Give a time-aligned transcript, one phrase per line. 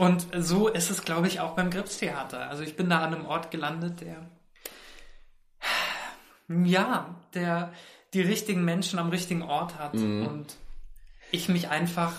[0.00, 2.48] Und so ist es, glaube ich, auch beim Gripstheater.
[2.48, 4.16] Also ich bin da an einem Ort gelandet, der,
[6.48, 7.70] ja, der
[8.14, 10.26] die richtigen Menschen am richtigen Ort hat Mhm.
[10.26, 10.56] und
[11.32, 12.14] ich mich einfach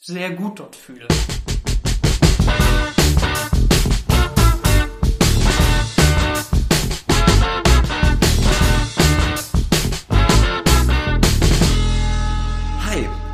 [0.00, 1.06] sehr gut dort fühle.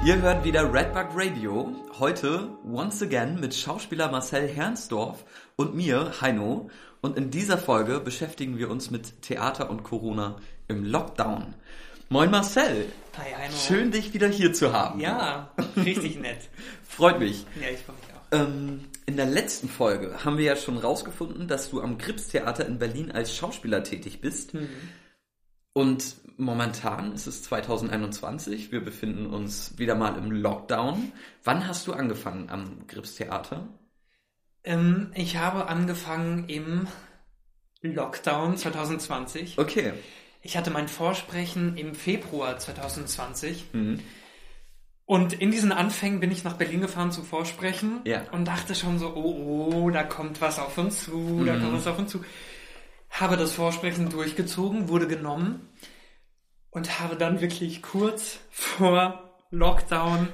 [0.06, 1.74] Ihr hört wieder Redbug Radio.
[1.98, 5.24] Heute once again mit Schauspieler Marcel Hernsdorf
[5.56, 6.70] und mir, Heino.
[7.00, 10.36] Und in dieser Folge beschäftigen wir uns mit Theater und Corona
[10.68, 11.56] im Lockdown.
[12.08, 12.86] Moin Marcel,
[13.18, 13.56] Hi, Heino.
[13.56, 15.00] schön dich wieder hier zu haben.
[15.00, 16.38] Ja, richtig nett.
[16.88, 17.44] Freut mich.
[17.60, 18.46] Ja, ich freue mich auch.
[18.46, 22.78] Ähm, in der letzten Folge haben wir ja schon rausgefunden, dass du am Gripstheater in
[22.78, 24.54] Berlin als Schauspieler tätig bist.
[25.76, 28.72] Und momentan ist es 2021.
[28.72, 31.12] Wir befinden uns wieder mal im Lockdown.
[31.44, 33.68] Wann hast du angefangen am Gripstheater?
[34.64, 36.86] Ähm, ich habe angefangen im
[37.82, 39.58] Lockdown 2020.
[39.58, 39.92] Okay.
[40.40, 43.66] Ich hatte mein Vorsprechen im Februar 2020.
[43.74, 44.00] Mhm.
[45.04, 48.22] Und in diesen Anfängen bin ich nach Berlin gefahren zum Vorsprechen Ja.
[48.32, 51.60] und dachte schon so, oh, oh, da kommt was auf uns zu, da Mhm.
[51.60, 52.24] kommt was auf uns zu.
[53.18, 55.68] Habe das Vorsprechen durchgezogen, wurde genommen
[56.70, 60.28] und habe dann wirklich kurz vor Lockdown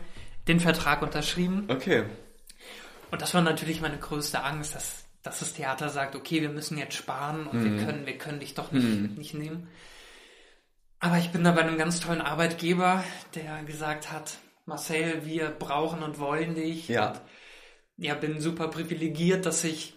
[0.49, 1.67] den Vertrag unterschrieben.
[1.69, 2.05] Okay.
[3.13, 6.79] Und das war natürlich meine größte Angst, dass, dass das Theater sagt, okay, wir müssen
[6.79, 9.69] jetzt sparen und wir können, wir können dich doch nicht, nicht nehmen.
[10.99, 16.03] Aber ich bin da bei einem ganz tollen Arbeitgeber, der gesagt hat, Marcel, wir brauchen
[16.03, 16.89] und wollen dich.
[16.89, 17.11] Ja.
[17.11, 17.21] Und
[17.97, 19.95] ja, bin super privilegiert, dass ich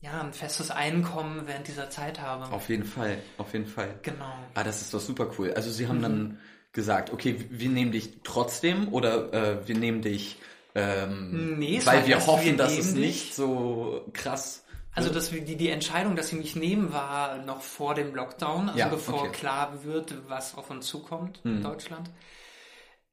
[0.00, 2.52] ja ein festes Einkommen während dieser Zeit habe.
[2.52, 3.18] Auf jeden Fall.
[3.36, 3.98] Auf jeden Fall.
[4.02, 4.32] Genau.
[4.54, 5.52] Ah, das ist doch super cool.
[5.54, 6.38] Also sie haben dann
[6.72, 10.38] gesagt, okay, wir nehmen dich trotzdem oder äh, wir nehmen dich,
[10.74, 14.64] ähm, Nee, weil wir hoffen, wir dass es nicht so krass.
[14.92, 18.78] Also das, die, die Entscheidung, dass sie mich nehmen, war noch vor dem Lockdown, also
[18.78, 19.30] Ja, bevor okay.
[19.32, 22.10] klar wird, was auf uns zukommt in Deutschland.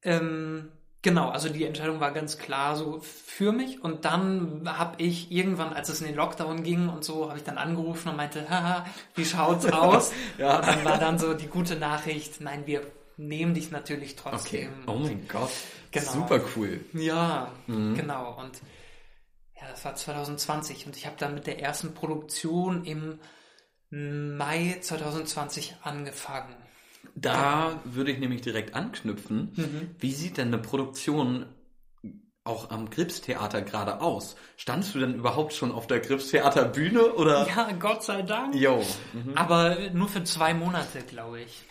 [0.02, 0.70] Ähm,
[1.06, 5.72] genau, also die Entscheidung war ganz klar so für mich und dann habe ich irgendwann,
[5.72, 8.84] als es in den Lockdown ging und so, habe ich dann angerufen und meinte, haha,
[9.14, 10.10] wie schaut's aus?
[10.36, 10.56] Ja.
[10.56, 12.82] Und dann war dann so die gute Nachricht, nein, wir
[13.16, 14.20] nehmen dich natürlich Okay.
[14.30, 14.72] trotzdem.
[14.88, 15.50] Oh mein Gott.
[15.92, 16.10] Genau.
[16.10, 16.84] Super cool.
[16.92, 18.36] Ja, genau.
[18.40, 18.60] Und
[19.54, 23.20] ja, das war 2020 und ich habe dann mit der ersten Produktion im
[23.90, 26.56] Mai 2020 angefangen.
[27.18, 29.52] Da würde ich nämlich direkt anknüpfen.
[29.56, 29.90] Mhm.
[29.98, 31.46] Wie sieht denn eine Produktion
[32.44, 34.36] auch am Gripstheater gerade aus?
[34.58, 37.48] Standst du denn überhaupt schon auf der Gripstheater Bühne oder?
[37.48, 38.54] Ja, Gott sei Dank.
[38.54, 38.84] Jo.
[39.14, 39.32] Mhm.
[39.34, 41.64] Aber nur für zwei Monate, glaube ich.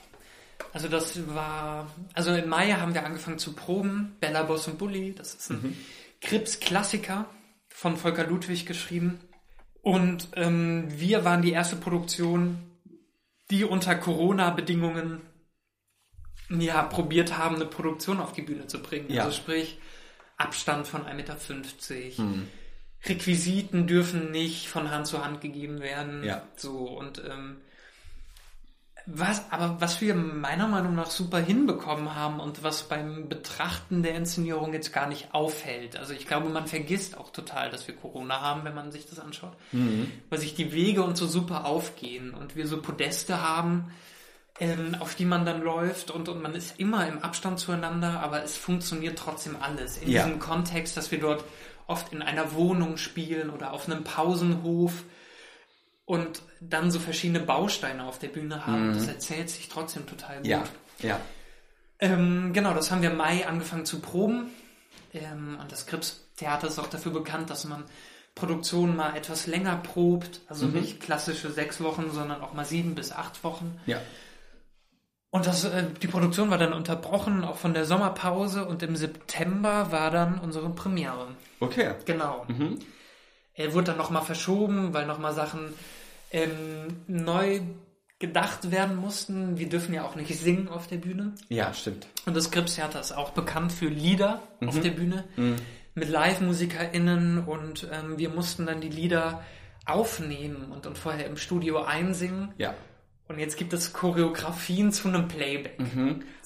[0.73, 4.15] Also das war, also im Mai haben wir angefangen zu proben.
[4.19, 5.77] Bella Boss und Bully, das ist ein
[6.21, 7.25] Krips-Klassiker
[7.69, 9.19] von Volker Ludwig geschrieben.
[9.83, 12.57] Und ähm, wir waren die erste Produktion,
[13.51, 15.21] die unter Corona-Bedingungen
[16.49, 19.11] ja probiert haben, eine Produktion auf die Bühne zu bringen.
[19.11, 19.23] Ja.
[19.23, 19.79] Also sprich
[20.37, 21.37] Abstand von 1,50 Meter.
[23.05, 26.23] Requisiten dürfen nicht von Hand zu Hand gegeben werden.
[26.23, 26.43] Ja.
[26.55, 27.57] So und ähm,
[29.07, 34.15] was, aber was wir meiner Meinung nach super hinbekommen haben und was beim Betrachten der
[34.15, 35.95] Inszenierung jetzt gar nicht auffällt.
[35.95, 39.19] Also ich glaube, man vergisst auch total, dass wir Corona haben, wenn man sich das
[39.19, 39.55] anschaut.
[40.31, 43.91] Weil sich die Wege und so super aufgehen und wir so Podeste haben,
[44.59, 48.43] ähm, auf die man dann läuft und, und man ist immer im Abstand zueinander, aber
[48.43, 49.97] es funktioniert trotzdem alles.
[49.97, 50.23] In Ja.
[50.23, 51.43] diesem Kontext, dass wir dort
[51.87, 55.03] oft in einer Wohnung spielen oder auf einem Pausenhof
[56.05, 58.93] und dann so verschiedene Bausteine auf der Bühne haben.
[58.93, 60.47] Das erzählt sich trotzdem total gut.
[60.47, 60.63] Ja.
[60.99, 61.19] Ja.
[61.99, 64.51] Ähm, genau, das haben wir im Mai angefangen zu proben.
[65.13, 67.83] Ähm, und das Krips-Theater ist auch dafür bekannt, dass man
[68.35, 70.41] Produktionen mal etwas länger probt.
[70.47, 73.79] Also nicht klassische sechs Wochen, sondern auch mal sieben bis acht Wochen.
[73.85, 74.01] Ja.
[75.35, 78.63] Und das, äh, die Produktion war dann unterbrochen, auch von der Sommerpause.
[78.63, 81.27] Und im September war dann unsere Premiere.
[81.59, 81.91] Okay.
[82.05, 82.45] Genau.
[83.53, 85.73] Er wurde dann nochmal verschoben, weil nochmal Sachen
[86.31, 87.59] ähm, neu
[88.17, 89.57] gedacht werden mussten.
[89.59, 91.33] Wir dürfen ja auch nicht singen auf der Bühne.
[91.49, 92.07] Ja, stimmt.
[92.25, 95.25] Und das Gripstheater ist auch bekannt für Lieder auf der Bühne
[95.95, 99.43] mit Live-MusikerInnen und ähm, wir mussten dann die Lieder
[99.85, 102.53] aufnehmen und, und vorher im Studio einsingen.
[102.57, 102.73] Ja.
[103.27, 105.77] Und jetzt gibt es Choreografien zu einem Playback.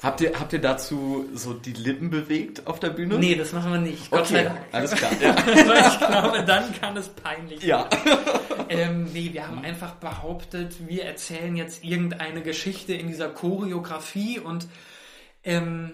[0.01, 3.19] Habt ihr, habt ihr dazu so die Lippen bewegt auf der Bühne?
[3.19, 4.09] Nee, das machen wir nicht.
[4.09, 4.59] Gott sei Okay, Dank.
[4.71, 5.11] alles klar.
[5.21, 5.87] Ja.
[5.89, 7.89] Ich glaube, dann kann es peinlich ja.
[8.69, 14.67] Ähm, nee, wir haben einfach behauptet, wir erzählen jetzt irgendeine Geschichte in dieser Choreografie und
[15.43, 15.91] ähm,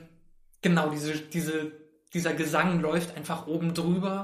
[0.61, 1.71] genau, diese, diese,
[2.13, 4.23] dieser Gesang läuft einfach oben drüber.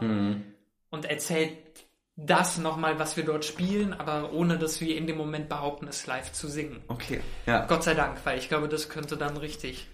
[0.91, 1.53] und erzählt
[2.25, 6.05] das nochmal, was wir dort spielen, aber ohne dass wir in dem Moment behaupten, es
[6.07, 6.81] live zu singen.
[6.87, 7.65] Okay, ja.
[7.65, 9.87] Gott sei Dank, weil ich glaube, das könnte dann richtig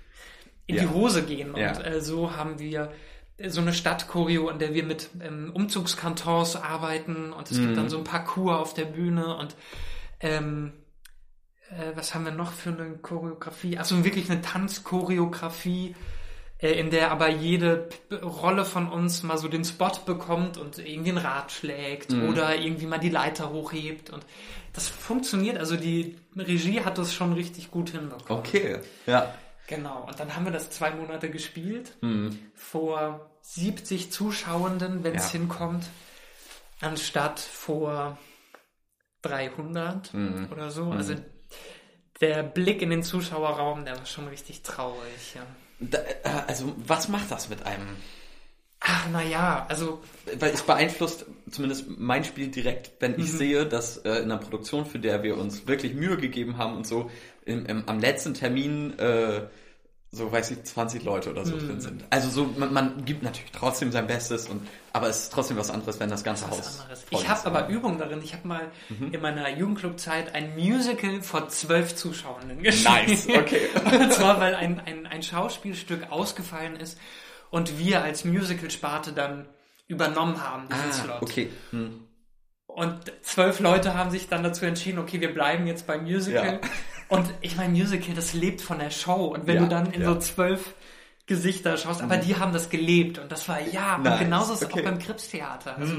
[0.66, 0.84] in Ja.
[0.84, 1.52] die Hose gehen.
[1.52, 1.80] Und Ja.
[1.82, 2.92] äh, so haben wir
[3.38, 7.64] äh, so eine Stadtchoreo, in der wir mit ähm, Umzugskantons arbeiten und es Mhm.
[7.64, 9.56] gibt dann so ein Parcours auf der Bühne und
[10.20, 10.74] ähm,
[11.70, 13.78] äh, was haben wir noch für eine Choreografie?
[13.78, 15.96] Also wirklich eine Tanzchoreografie,
[16.60, 21.18] in der aber jede Rolle von uns mal so den Spot bekommt und irgendwie ein
[21.20, 22.30] Rad schlägt Mhm.
[22.30, 24.26] oder irgendwie mal die Leiter hochhebt und
[24.74, 28.40] das funktioniert, also die Regie hat das schon richtig gut hinbekommen.
[28.44, 29.34] Okay, ja.
[29.68, 32.40] Genau, und dann haben wir das zwei Monate gespielt Mhm.
[32.56, 35.40] vor 70 Zuschauenden, wenn es Ja.
[35.40, 35.86] hinkommt,
[36.82, 38.18] anstatt vor
[39.22, 40.48] 300 Mhm.
[40.52, 40.92] oder so.
[40.92, 41.16] Also
[42.22, 45.36] der Blick in den Zuschauerraum, der war schon richtig traurig.
[45.36, 45.46] Ja.
[45.80, 47.98] Da, äh, also, was macht das mit einem?
[48.80, 50.04] Ach, naja, also
[50.40, 54.86] Weil es beeinflusst zumindest mein Spiel direkt, wenn ich sehe, dass äh, in einer Produktion,
[54.86, 57.10] für der wir uns wirklich Mühe gegeben haben und so,
[57.46, 59.42] im, im, am letzten Termin äh,
[60.12, 62.04] so weiß ich 20 Leute oder so drin sind.
[62.10, 65.70] Also so man, man gibt natürlich trotzdem sein Bestes und aber es ist trotzdem was
[65.70, 67.04] anderes, wenn das ganze Haus anderes.
[67.04, 68.22] voll Ich habe aber Übung darin.
[68.24, 69.14] Ich habe mal Mhm.
[69.14, 73.08] in meiner Jugendclubzeit ein Musical vor zwölf Zuschauenden gespielt.
[73.08, 73.68] nice, okay.
[74.00, 76.98] Und zwar, weil ein, ein, ein Schauspielstück ausgefallen ist
[77.50, 79.48] und wir als Musical-Sparte dann
[79.88, 81.22] übernommen haben, diesen ah, Slot.
[81.22, 81.50] okay.
[81.72, 82.02] Hm.
[82.68, 86.60] Und zwölf Leute haben sich dann dazu entschieden, okay, wir bleiben jetzt beim Musical.
[86.62, 86.70] Ja.
[87.10, 89.28] Und ich meine, Musical, das lebt von der Show.
[89.34, 90.10] Und wenn Ja, du dann in ja.
[90.10, 90.14] Mhm.
[90.16, 90.74] so zwölf
[91.26, 93.18] Gesichter schaust, aber die haben das gelebt.
[93.20, 94.82] Und das war, ja, Nice, und genauso ist es okay.
[94.82, 94.88] Mhm.
[94.88, 95.78] auch beim Krippstheater.
[95.78, 95.94] Also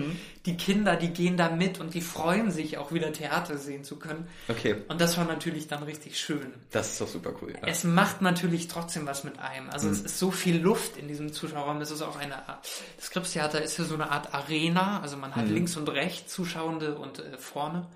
[0.47, 3.97] die Kinder, die gehen da mit und die freuen sich auch wieder Theater sehen zu
[3.99, 4.27] können.
[4.49, 6.55] Okay, Und das war natürlich dann richtig schön.
[6.71, 7.53] das ist doch super cool.
[7.53, 7.69] Ja.
[7.69, 9.69] Es macht natürlich trotzdem was mit einem.
[9.69, 9.93] Also Mhm.
[9.93, 11.79] es ist so viel Luft in diesem Zuschauerraum.
[11.79, 12.67] Das ist auch eine Art,
[12.97, 15.01] das Krippstheater ist ja so eine Art Arena.
[15.03, 15.53] Also man hat Mhm.
[15.55, 17.87] links und rechts Zuschauende und äh, vorne.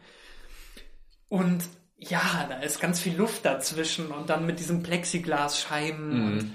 [1.31, 1.65] Und
[2.09, 6.27] ja, da ist ganz viel Luft dazwischen und dann mit diesen Plexiglasscheiben Mhm.
[6.39, 6.53] und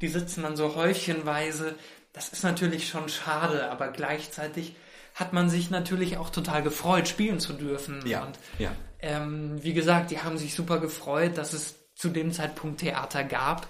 [0.00, 1.74] die sitzen dann so häufchenweise.
[2.12, 4.74] Das ist natürlich schon schade, aber gleichzeitig
[5.14, 8.00] hat man sich natürlich auch total gefreut, spielen zu dürfen.
[8.06, 8.72] Ja, Und ja.
[9.00, 13.66] ähm, wie gesagt, die haben sich super gefreut, dass es zu dem Zeitpunkt Theater gab.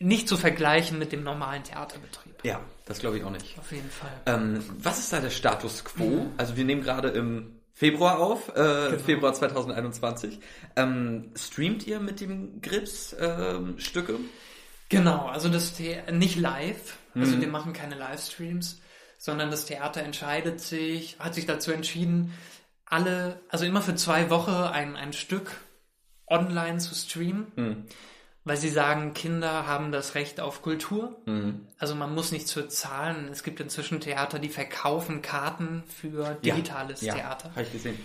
[0.00, 2.34] Nicht zu vergleichen mit dem normalen Theaterbetrieb.
[2.42, 3.56] Ja, das glaube ich auch nicht.
[3.58, 4.10] Auf jeden Fall.
[4.26, 6.04] Ähm, was ist da der Status quo?
[6.04, 6.32] Mhm.
[6.38, 8.52] Also wir nehmen gerade im Februar auf, äh,
[8.90, 8.98] Genau.
[9.02, 10.38] Februar 2021.
[10.76, 14.18] Ähm, streamt ihr mit dem Grips ähm, Stücke?
[14.88, 17.40] Genau, also das The nicht live, also Mhm.
[17.40, 18.80] wir machen keine Livestreams,
[19.16, 22.32] sondern das Theater entscheidet sich, hat sich dazu entschieden,
[22.84, 25.50] alle, also immer für zwei Wochen ein, ein Stück
[26.26, 27.84] online zu streamen, Mhm.
[28.44, 31.16] Weil sie sagen, Kinder haben das Recht auf Kultur.
[31.26, 31.66] Mhm.
[31.78, 33.28] Also man muss nichts für zahlen.
[33.30, 37.50] Es gibt inzwischen Theater, die verkaufen Karten für digitales ja, Theater.
[37.50, 37.98] Habe ich gesehen.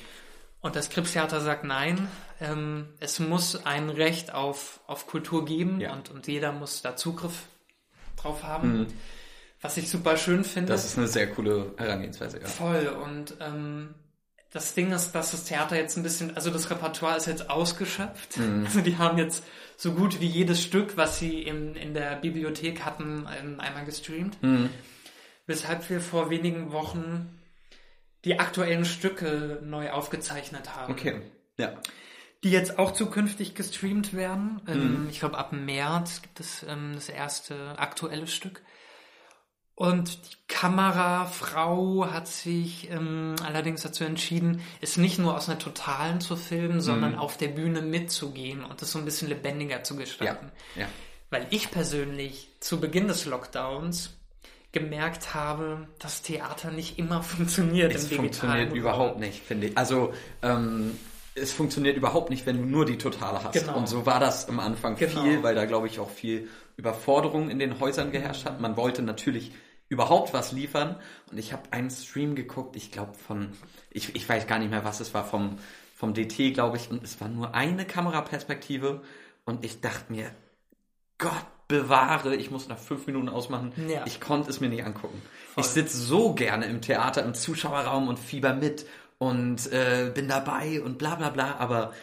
[0.62, 2.08] Und das Krippstheater sagt nein,
[2.42, 5.94] ähm, es muss ein Recht auf, auf Kultur geben Ja.
[5.94, 7.44] und, und jeder muss da Zugriff
[8.16, 8.88] drauf haben.
[9.62, 10.72] Was ich super schön finde.
[10.72, 10.76] Mhm.
[10.76, 12.48] Das ist eine sehr coole Herangehensweise, ja.
[12.48, 12.88] voll.
[12.88, 13.96] Und ähm,
[14.52, 18.38] das Ding ist, dass das Theater jetzt ein bisschen, also das Repertoire ist jetzt ausgeschöpft.
[18.38, 18.64] Mhm.
[18.66, 19.44] Also die haben jetzt
[19.76, 24.42] so gut wie jedes Stück, was sie in, in der Bibliothek hatten, ähm, einmal gestreamt.
[24.42, 24.70] Mhm.
[25.46, 27.40] Weshalb wir vor wenigen Wochen
[28.26, 30.92] die aktuellen Stücke neu aufgezeichnet haben.
[30.92, 31.22] Okay.
[31.58, 31.74] Ja.
[32.44, 34.62] Die jetzt auch zukünftig gestreamt werden.
[34.66, 34.74] Mhm.
[34.74, 38.62] Ähm, ich glaube, ab März gibt es ähm, das erste aktuelle Stück.
[39.80, 46.20] Und die Kamerafrau hat sich ähm, allerdings dazu entschieden, es nicht nur aus einer Totalen
[46.20, 47.20] zu filmen, sondern Mhm.
[47.20, 50.00] auf der Bühne mitzugehen und das so ein bisschen lebendiger zu Ja.
[50.00, 50.52] gestalten.
[50.76, 50.88] Ja.
[51.30, 54.16] Weil ich persönlich zu Beginn des Lockdowns
[54.72, 58.78] gemerkt habe, dass Theater nicht immer funktioniert Es funktioniert Raum.
[58.78, 59.78] überhaupt nicht, finde ich.
[59.78, 60.98] Also, ähm,
[61.36, 63.54] es funktioniert überhaupt nicht, wenn du nur die Totale hast.
[63.54, 63.78] Genau.
[63.78, 65.22] Und so war das am Anfang Genau.
[65.22, 68.60] viel, weil da, glaube ich, auch viel Überforderung in den Häusern geherrscht hat.
[68.60, 69.52] Man wollte natürlich
[69.90, 70.98] überhaupt was liefern.
[71.32, 73.52] Und ich habe einen Stream geguckt, ich glaube von,
[73.90, 75.58] ich, ich weiß gar nicht mehr, was es war, vom,
[75.96, 76.90] vom DT, glaube ich.
[76.92, 79.02] Und es war nur eine Kameraperspektive.
[79.46, 80.32] Und ich dachte mir,
[81.18, 83.74] Gott bewahre, ich muss nach fünf Minuten ausmachen.
[83.90, 84.04] Ja.
[84.06, 85.22] Ich konnte es mir nicht angucken.
[85.54, 85.64] Voll.
[85.64, 88.86] Ich sitze so gerne im Theater, im Zuschauerraum und fieber mit
[89.18, 91.94] und äh, bin dabei und bla bla bla, aber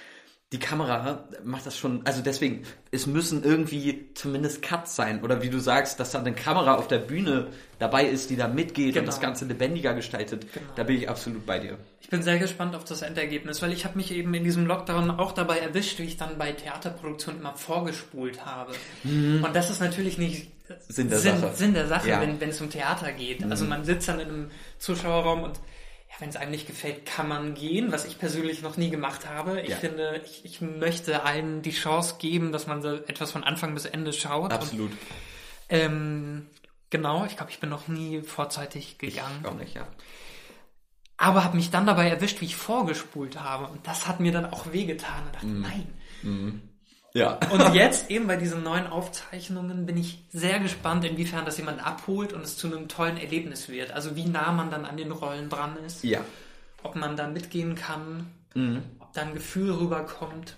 [0.55, 5.25] die Kamera macht das schon, also deswegen, es müssen irgendwie zumindest Cuts sein.
[5.25, 7.49] Oder wie du sagst, dass da eine Kamera auf der Bühne
[7.81, 9.01] dabei ist, die da mitgeht Genau.
[9.01, 10.47] und das Ganze lebendiger gestaltet.
[10.53, 10.67] Genau.
[10.77, 11.77] Da bin ich absolut bei dir.
[12.01, 15.11] Ich bin sehr gespannt auf das Endergebnis, weil ich habe mich eben in diesem Lockdown
[15.11, 18.75] auch dabei erwischt, wie ich dann bei Theaterproduktionen immer vorgespult habe.
[19.03, 20.53] Und das ist natürlich nicht
[20.89, 21.57] Sinn der Sinn, Sache.
[21.57, 22.21] Sinn der Sache, Ja.
[22.21, 23.43] wenn, wenn es um Theater geht.
[23.51, 25.59] Also man sitzt dann in einem Zuschauerraum und
[26.15, 29.29] ja, wenn es einem nicht gefällt, kann man gehen, was ich persönlich noch nie gemacht
[29.29, 29.61] habe.
[29.61, 29.77] Ich Ja.
[29.77, 33.85] finde, ich, ich möchte allen die Chance geben, dass man so etwas von Anfang bis
[33.85, 34.53] Ende schaut.
[34.53, 34.91] Absolut.
[34.93, 34.99] Und,
[35.71, 36.47] ähm,
[36.91, 39.41] genau, ich glaube, ich bin noch nie vorzeitig gegangen.
[39.43, 39.87] Ich auch nicht, ja.
[41.17, 43.67] Aber habe mich dann dabei erwischt, wie ich vorgespult habe.
[43.69, 45.27] Und das hat mir dann auch wehgetan.
[45.27, 45.61] Und dachte, Mhm.
[46.23, 46.69] nein.
[47.17, 47.39] Ja.
[47.53, 52.33] Und jetzt eben bei diesen neuen Aufzeichnungen bin ich sehr gespannt, inwiefern das jemand abholt
[52.33, 53.93] und es zu einem tollen Erlebnis wird.
[53.93, 56.21] Also wie nah man dann an den Rollen dran ist, Ja.
[56.83, 58.83] ob man da mitgehen kann, Mhm.
[58.99, 60.57] ob da ein Gefühl rüberkommt.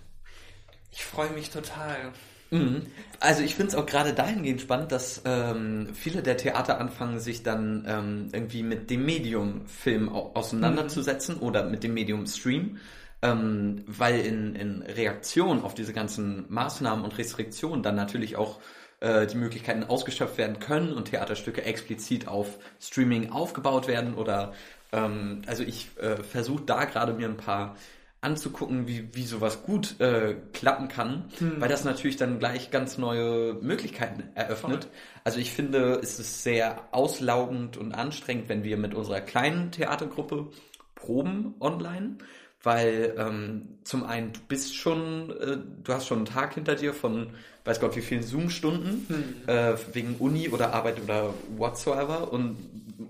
[0.93, 2.13] Ich freue mich total.
[2.51, 2.87] Mhm.
[3.21, 7.43] Also ich finde es auch gerade dahingehend spannend, dass ähm, viele der Theater anfangen, sich
[7.43, 12.79] dann ähm, irgendwie mit dem Medium Film au auseinanderzusetzen oder mit dem Medium Stream,
[13.23, 18.61] ähm, weil in, in Reaktion auf diese ganzen Maßnahmen und Restriktionen dann natürlich auch
[19.01, 24.53] äh, die Möglichkeiten ausgeschöpft werden können und Theaterstücke explizit auf Streaming aufgebaut werden oder
[24.93, 27.77] ähm, also ich äh, versuche da gerade mir ein paar
[28.21, 31.27] anzugucken, wie, wie sowas gut äh, klappen kann,
[31.59, 34.89] weil das natürlich dann gleich ganz neue Möglichkeiten eröffnet.
[35.23, 40.49] Also ich finde, es ist sehr auslaugend und anstrengend, wenn wir mit unserer kleinen Theatergruppe
[40.95, 42.17] proben online,
[42.63, 46.95] weil ähm, zum einen du bist schon, äh, du hast schon einen Tag hinter dir
[46.95, 47.29] von
[47.67, 49.07] weiß Gott wie vielen Zoom-Stunden
[49.47, 52.57] äh, wegen Uni oder Arbeit oder whatsoever und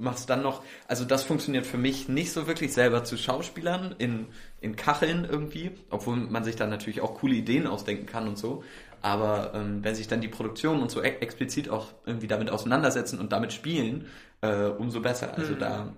[0.00, 4.26] machst dann noch, also das funktioniert für mich nicht so wirklich selber zu Schauspielern in,
[4.60, 8.64] in Kacheln irgendwie, obwohl man sich dann natürlich auch coole Ideen ausdenken kann und so.
[9.02, 13.20] Aber ähm, wenn sich dann die Produktion und so e explizit auch irgendwie damit auseinandersetzen
[13.20, 14.06] und damit spielen,
[14.40, 15.34] äh, umso besser.
[15.36, 15.92] Also da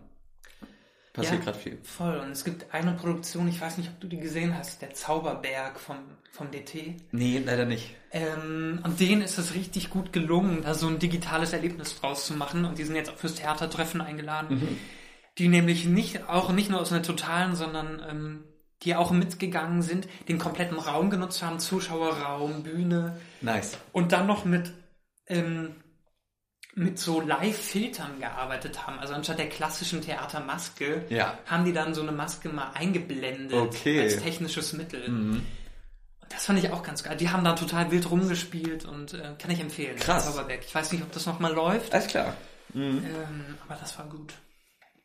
[1.18, 1.78] passiert gerade viel.
[1.82, 2.16] Voll.
[2.18, 5.78] Und es gibt eine Produktion, ich weiß nicht, ob du die gesehen hast, der Zauberberg
[5.78, 5.96] vom,
[6.32, 6.96] vom DT.
[7.12, 7.94] Nee, leider nicht.
[8.10, 12.34] Ähm, und denen ist es richtig gut gelungen, da so ein digitales Erlebnis draus zu
[12.34, 12.64] machen.
[12.64, 14.78] Und die sind jetzt auch fürs Theatertreffen eingeladen.
[15.38, 18.44] Die nämlich nicht, auch nicht nur aus einer totalen, sondern ähm,
[18.82, 23.18] die auch mitgegangen sind, den kompletten Raum genutzt haben, Zuschauerraum, Bühne.
[23.40, 23.78] Nice.
[23.92, 24.72] Und dann noch mit,
[25.26, 25.74] ähm,
[26.78, 28.98] mit so Live-Filtern gearbeitet haben.
[28.98, 31.36] Also anstatt der klassischen Theatermaske Ja.
[31.46, 34.00] haben die dann so eine Maske mal eingeblendet Okay.
[34.00, 35.08] als technisches Mittel.
[35.08, 35.32] Mhm.
[36.20, 37.16] Und das fand ich auch ganz geil.
[37.16, 39.96] Die haben da total wild rumgespielt und äh, kann ich empfehlen.
[39.96, 40.26] Krass.
[40.26, 40.60] Zauberberg.
[40.66, 42.34] Ich weiß nicht, ob das nochmal läuft, Alles klar.
[42.74, 43.02] ähm,
[43.66, 44.34] aber das war gut.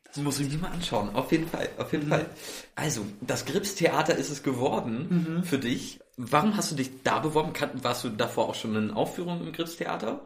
[0.05, 1.15] Das muss ich mir mal anschauen.
[1.15, 2.27] Auf jeden Fall, auf jeden Fall.
[2.75, 5.99] Also, das Grips-Theater ist es geworden für dich.
[6.17, 7.51] Warum hast du dich da beworben?
[7.81, 10.19] Warst du davor auch schon in Aufführungen im Grips-Theater?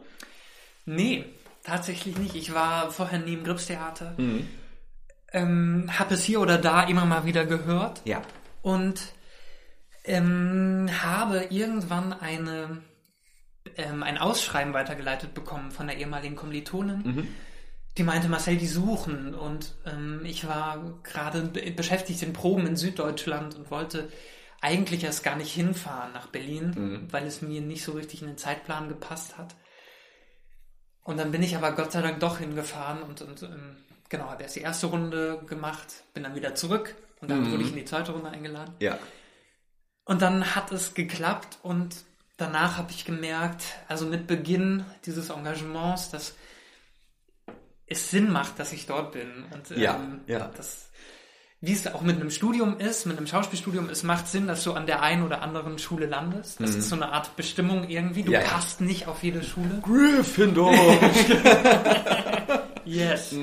[0.84, 1.24] Nee,
[1.68, 2.34] tatsächlich nicht.
[2.34, 4.14] Ich war vorher nie im Gripstheater.
[4.16, 4.48] Mhm.
[5.32, 8.00] Ähm, hab es hier oder da immer mal wieder gehört.
[8.04, 8.22] Ja.
[8.62, 9.12] und
[10.04, 12.80] ähm, habe irgendwann eine,
[13.76, 17.28] ähm, ein Ausschreiben weitergeleitet bekommen von der ehemaligen Kommilitonin.
[17.98, 19.34] Die meinte, Marcel, die suchen.
[19.34, 24.08] Und ähm, ich war gerade be beschäftigt in Proben in Süddeutschland und wollte
[24.62, 28.38] eigentlich erst gar nicht hinfahren nach Berlin, weil es mir nicht so richtig in den
[28.38, 29.54] Zeitplan gepasst hat.
[31.08, 33.76] Und dann bin ich aber Gott sei Dank doch hingefahren und, und ähm,
[34.10, 37.70] genau, habe erst die erste Runde gemacht, bin dann wieder zurück und dann wurde ich
[37.70, 38.74] in die zweite Runde eingeladen.
[38.78, 38.98] Ja.
[40.04, 41.96] Und dann hat es geklappt und
[42.36, 46.36] danach habe ich gemerkt, also mit Beginn dieses Engagements, dass
[47.86, 49.46] es Sinn macht, dass ich dort bin.
[49.50, 50.50] Und ähm, Ja, ja.
[50.54, 50.87] Das,
[51.60, 54.74] wie es auch mit einem Studium ist, mit einem Schauspielstudium, es macht Sinn, dass du
[54.74, 56.60] an der einen oder anderen Schule landest.
[56.60, 58.22] Das ist so eine Art Bestimmung irgendwie.
[58.22, 58.34] Du Mhm.
[58.34, 58.48] Ja, ja.
[58.48, 59.80] passt nicht auf jede Schule.
[59.82, 60.72] Gryffindor!
[62.84, 63.34] Yes.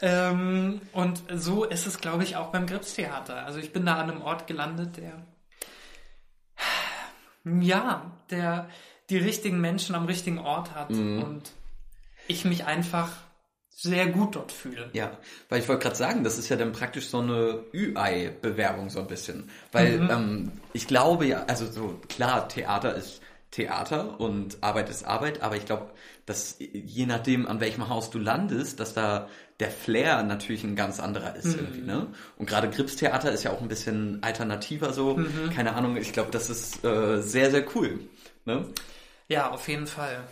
[0.00, 3.44] Ähm, und so ist es, glaube ich, auch beim Gripstheater.
[3.44, 5.12] Also ich bin da an einem Ort gelandet, der
[7.44, 8.68] ja, der
[9.10, 11.42] die richtigen Menschen am richtigen Ort hat und
[12.26, 13.10] ich mich einfach
[13.78, 14.88] sehr gut dort fühle.
[14.94, 15.18] Ja,
[15.50, 19.06] weil ich wollte gerade sagen, das ist ja dann praktisch so eine Ü-Ei-Bewerbung so ein
[19.06, 19.50] bisschen.
[19.70, 25.42] Weil ähm, ich glaube ja, also so klar, Theater ist Theater und Arbeit ist Arbeit,
[25.42, 25.90] aber ich glaube,
[26.24, 29.28] dass je nachdem, an welchem Haus du landest, dass da
[29.60, 32.08] der Flair natürlich ein ganz anderer ist irgendwie, ne?
[32.36, 35.18] Und gerade Gripstheater ist ja auch ein bisschen alternativer so.
[35.54, 38.00] Keine Ahnung, ich glaube, das ist äh, sehr, sehr cool.
[38.44, 38.66] Ne?
[39.28, 40.24] Ja, auf jeden Fall.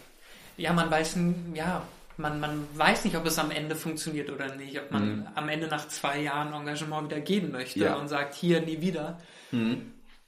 [0.57, 1.17] Ja, man weiß,
[1.55, 1.83] ja,
[2.17, 5.67] man, man weiß nicht, ob es am Ende funktioniert oder nicht, ob man am Ende
[5.69, 7.95] nach zwei Jahren Engagement wieder gehen möchte Ja.
[7.97, 9.19] und sagt, hier nie wieder.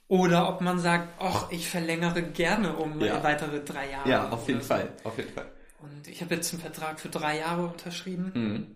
[0.07, 3.23] Oder ob man sagt, ach, ich verlängere gerne um Ja.
[3.23, 4.09] weitere drei Jahre.
[4.09, 4.67] Ja, auf jeden so.
[4.67, 4.89] Fall.
[5.03, 5.47] Auf jeden Fall.
[5.81, 8.31] Und ich habe jetzt einen Vertrag für drei Jahre unterschrieben.
[8.33, 8.75] Mhm.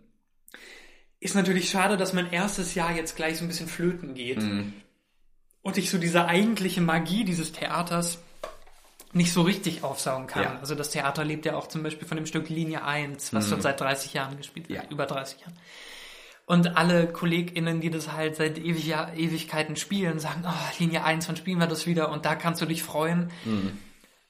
[1.20, 4.42] Ist natürlich schade, dass mein erstes Jahr jetzt gleich so ein bisschen flöten geht.
[4.42, 4.74] Mhm.
[5.62, 8.20] Und ich so diese eigentliche Magie dieses Theaters
[9.14, 10.44] nicht so richtig aufsaugen kann.
[10.44, 10.58] Ja.
[10.60, 13.62] Also das Theater lebt ja auch zum Beispiel von dem Stück Linie 1, was dort
[13.62, 14.86] seit 30 Jahren gespielt wird, Mhm.
[14.86, 14.92] Ja.
[14.92, 15.54] über 30 Jahren.
[16.46, 21.36] Und alle KollegInnen, die das halt seit ewig, Ewigkeiten spielen, sagen, oh, Linie 1, wann
[21.38, 22.10] spielen wir das wieder?
[22.10, 23.32] Und da kannst du dich freuen.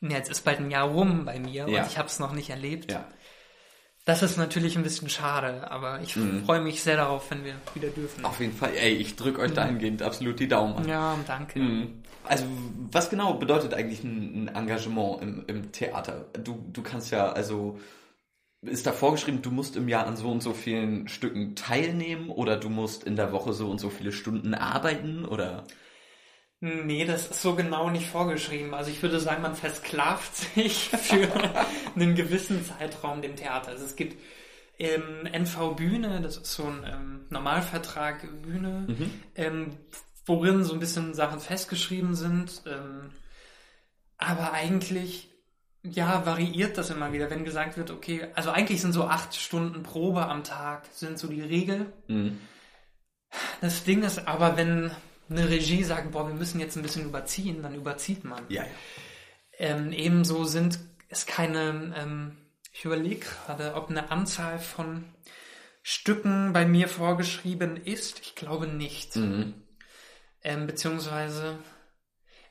[0.01, 1.73] Ja, jetzt ist bald ein Jahr rum bei mir Mhm.
[1.73, 1.81] Ja.
[1.83, 2.91] und ich habe es noch nicht erlebt.
[2.91, 3.05] Ja.
[4.05, 6.43] Das ist natürlich ein bisschen schade, aber ich Mhm.
[6.43, 8.25] freue mich sehr darauf, wenn wir wieder dürfen.
[8.25, 8.71] Auf jeden Fall.
[8.75, 10.87] Ey, ich drücke euch dahingehend absolut die Daumen.
[10.87, 11.59] Ja, danke.
[11.59, 12.03] Mhm.
[12.27, 12.45] Also,
[12.91, 16.25] was genau bedeutet eigentlich ein, ein Engagement im, im Theater?
[16.43, 17.79] Du, du kannst ja, also,
[18.63, 22.57] ist da vorgeschrieben, du musst im Jahr an so und so vielen Stücken teilnehmen oder
[22.57, 25.63] du musst in der Woche so und so viele Stunden arbeiten oder?
[26.63, 28.75] Nee, das ist so genau nicht vorgeschrieben.
[28.75, 31.27] Also ich würde sagen, man versklavt sich für
[31.95, 33.69] einen gewissen Zeitraum dem Theater.
[33.69, 34.21] Also es gibt
[34.77, 38.85] im NV Bühne, das ist so ein ähm, Normalvertrag Bühne,
[39.35, 39.77] ähm,
[40.25, 42.61] worin so ein bisschen Sachen festgeschrieben sind.
[42.67, 43.09] Ähm,
[44.17, 45.31] aber eigentlich,
[45.81, 49.81] ja, variiert das immer wieder, wenn gesagt wird, okay, also eigentlich sind so acht Stunden
[49.81, 51.91] Probe am Tag, sind so die Regel.
[52.07, 52.39] Mhm.
[53.61, 54.91] Das Ding ist aber, wenn
[55.31, 58.43] eine Regie sagt, boah, wir müssen jetzt ein bisschen überziehen, dann überzieht man.
[58.49, 58.69] Ja, ja.
[59.57, 62.37] Ähm, ebenso sind es keine, ähm,
[62.71, 65.05] ich überlege gerade, ob eine Anzahl von
[65.83, 68.19] Stücken bei mir vorgeschrieben ist.
[68.21, 69.15] Ich glaube nicht.
[69.15, 69.53] Mhm.
[70.43, 71.57] Ähm, beziehungsweise,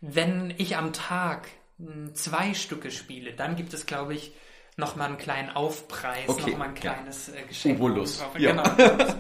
[0.01, 4.33] wenn ich am Tag mh, zwei Stücke spiele, dann gibt es, glaube ich,
[4.77, 6.81] nochmal einen kleinen Aufpreis, Okay, nochmal ein ja.
[6.81, 7.79] kleines äh, Geschenk.
[7.81, 8.53] Obolus, ja.
[8.53, 8.95] Genau.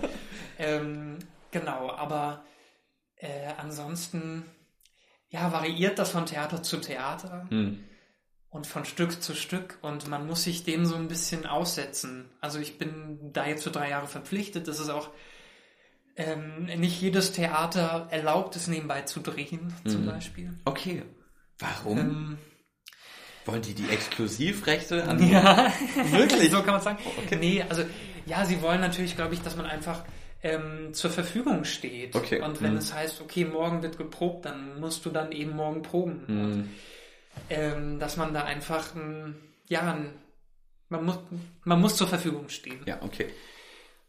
[0.59, 1.19] ähm,
[1.50, 2.45] genau, aber
[3.21, 4.45] äh, ansonsten,
[5.29, 7.85] ja, variiert das von Theater zu Theater Mhm.
[8.49, 12.29] und von Stück zu Stück und man muss sich dem so ein bisschen aussetzen.
[12.41, 14.67] Also ich bin da jetzt für drei Jahre verpflichtet.
[14.69, 15.11] Das ist auch
[16.17, 20.59] ähm, nicht jedes Theater erlaubt es nebenbei zu drehen, zum Beispiel.
[20.65, 21.03] Okay.
[21.59, 21.99] Warum?
[21.99, 22.39] Ähm,
[23.47, 25.23] Wollen die die Exklusivrechte an?
[25.31, 25.73] ja,
[26.11, 26.50] Wirklich?
[26.50, 26.99] so kann man sagen.
[27.25, 27.37] Okay.
[27.37, 27.85] Nee, also
[28.27, 30.03] ja, sie wollen natürlich, glaube ich, dass man einfach
[30.42, 32.14] ähm, zur Verfügung steht.
[32.16, 32.40] Okay.
[32.40, 32.78] Und wenn Mhm.
[32.78, 36.25] es heißt, okay, morgen wird geprobt, dann musst du dann eben morgen proben.
[36.28, 36.69] Und, Mhm.
[37.50, 39.36] ähm, dass man da einfach, ein,
[39.69, 40.12] ja, ein,
[40.88, 41.19] man, muss,
[41.65, 42.80] man muss zur Verfügung stehen.
[42.86, 43.26] Ja, okay.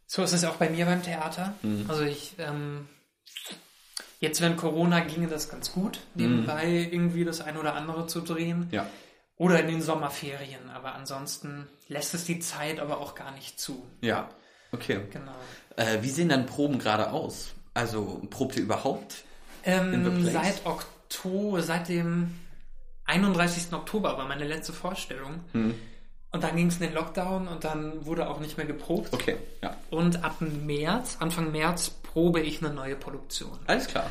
[0.08, 1.53] So ist es auch bei mir beim Theater.
[1.62, 1.86] Mhm.
[1.88, 2.88] Also ich, ähm,
[4.19, 8.67] jetzt während Corona ginge das ganz gut, nebenbei irgendwie das ein oder andere zu drehen.
[8.71, 8.88] Ja.
[9.38, 13.88] Oder in den Sommerferien, aber ansonsten lässt es die Zeit aber auch gar nicht zu.
[14.01, 14.29] Ja.
[14.71, 15.01] Okay.
[15.12, 15.36] Genau.
[15.75, 17.53] Äh, wie sehen dann Proben gerade aus?
[17.73, 19.23] Also, probt ihr überhaupt?
[19.63, 22.36] Ähm, seit Oktober, seit dem
[23.05, 23.73] 31.
[23.73, 25.41] Oktober war meine letzte Vorstellung.
[25.53, 25.75] Hm.
[26.31, 29.12] Und dann ging es in den Lockdown und dann wurde auch nicht mehr geprobt.
[29.12, 29.75] Okay, ja.
[29.89, 33.60] Und ab März, Anfang März, probe ich eine neue Produktion.
[33.67, 34.10] Alles klar.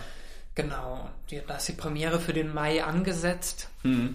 [0.55, 1.09] Genau.
[1.47, 3.71] Da ist die Premiere für den Mai angesetzt.
[3.83, 4.15] Hm.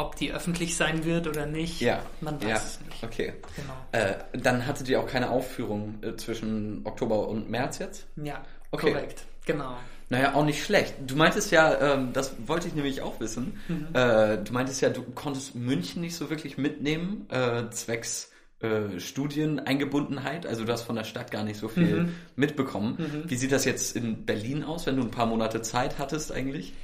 [0.00, 2.02] Ob die öffentlich sein wird oder nicht, Ja.
[2.20, 2.56] man weiß ja.
[2.56, 3.04] es nicht.
[3.04, 3.34] Okay.
[3.56, 3.74] Genau.
[3.92, 8.06] Äh, dann hattet ihr auch keine Aufführung äh, zwischen Oktober und März jetzt?
[8.16, 8.92] Ja, Okay.
[8.92, 9.24] korrekt.
[9.46, 9.76] Genau.
[10.08, 10.94] Naja, auch nicht schlecht.
[11.06, 13.88] Du meintest ja, ähm, das wollte ich nämlich auch wissen, Mhm.
[13.94, 20.46] äh, du meintest ja, du konntest München nicht so wirklich mitnehmen, äh, zwecks äh, Studieneingebundenheit.
[20.46, 22.14] Also du hast von der Stadt gar nicht so viel Mhm.
[22.36, 23.24] mitbekommen.
[23.26, 26.74] Wie sieht das jetzt in Berlin aus, wenn du ein paar Monate Zeit hattest eigentlich?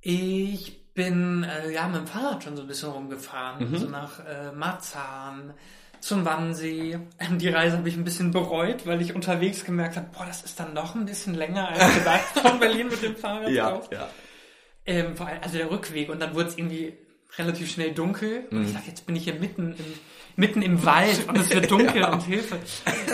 [0.00, 3.78] Ich bin äh, ja mit dem Fahrrad schon so ein bisschen rumgefahren, Mhm.
[3.78, 5.54] so nach äh, Marzahn,
[6.00, 6.98] zum Wannsee.
[7.20, 10.42] Ähm, Die Reise habe ich ein bisschen bereut, weil ich unterwegs gemerkt habe, boah, das
[10.42, 13.88] ist dann noch ein bisschen länger als gedacht von Berlin mit dem Fahrrad aus.
[13.92, 14.08] ja.
[14.86, 16.94] Ähm, vor allem, also der Rückweg und dann wurde es irgendwie
[17.36, 18.46] relativ schnell dunkel.
[18.50, 18.64] Und Mhm.
[18.66, 19.84] ich dachte, jetzt bin ich hier mitten im,
[20.36, 22.56] mitten im Wald und es wird dunkel und Hilfe.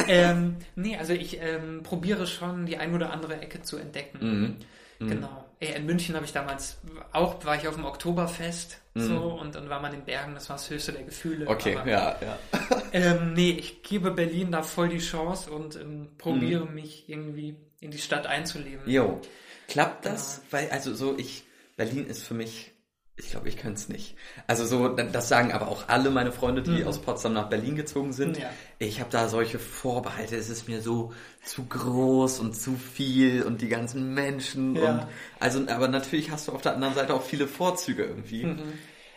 [0.08, 4.56] Ähm, nee, also ich ähm, probiere schon die ein oder andere Ecke zu entdecken.
[5.00, 5.08] Mhm.
[5.08, 5.43] Genau.
[5.60, 6.78] Äh, In München habe ich damals
[7.12, 9.00] auch, war ich auf dem Oktoberfest Mhm.
[9.08, 11.48] so und dann war man in Bergen, das war das höchste der Gefühle.
[11.48, 12.38] Okay, Aber, ja, ja.
[12.92, 16.08] Ähm, nee, ich gebe Berlin da voll die Chance und ähm, Mhm.
[16.18, 18.88] probiere mich irgendwie in die Stadt einzuleben.
[18.88, 19.20] Jo.
[19.66, 20.36] Klappt das?
[20.36, 20.46] Genau.
[20.52, 21.42] Weil, also so, ich,
[21.76, 22.70] Berlin ist für mich,
[23.16, 24.16] ich glaube, ich könnte es nicht.
[24.48, 28.12] Also so, das sagen aber auch alle meine Freunde, die aus Potsdam nach Berlin gezogen
[28.12, 28.36] sind.
[28.36, 28.42] Mhm.
[28.42, 28.50] Ja.
[28.80, 31.12] Ich habe da solche Vorbehalte, es ist mir so
[31.44, 34.90] zu groß und zu viel und die ganzen Menschen Ja.
[34.90, 35.06] und,
[35.38, 38.46] also, aber natürlich hast du auf der anderen Seite auch viele Vorzüge irgendwie.
[38.46, 38.72] Mhm.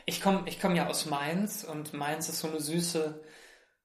[0.06, 3.20] Ich komme ich komm ja aus Mainz und Mainz ist so eine süße,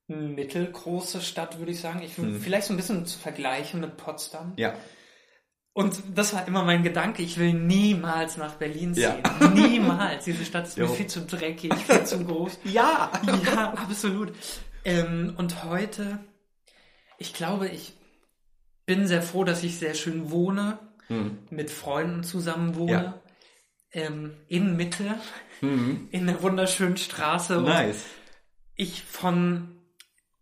[0.08, 2.02] mittelgroße Stadt, würde ich sagen.
[2.02, 4.52] Ich, Vielleicht so ein bisschen zu vergleichen mit Potsdam.
[4.56, 4.74] Ja.
[5.74, 9.22] Und das war immer mein Gedanke, ich will niemals nach Berlin ziehen.
[9.40, 9.48] Ja.
[9.48, 10.24] Niemals.
[10.24, 10.92] Diese Stadt ist mir Jo.
[10.92, 12.58] viel zu dreckig, viel zu groß.
[12.64, 13.10] Ja.
[13.44, 14.32] Ja, absolut.
[14.84, 16.18] Ähm, und heute,
[17.18, 17.94] ich glaube, ich
[18.84, 21.38] bin sehr froh, dass ich sehr schön wohne, Hm.
[21.50, 23.20] mit Freunden zusammen wohne, Ja.
[23.92, 25.14] ähm, in Mitte,
[25.60, 26.08] Mhm.
[26.10, 27.60] in einer wunderschönen Straße.
[27.60, 28.04] Nice.
[28.74, 29.81] ich von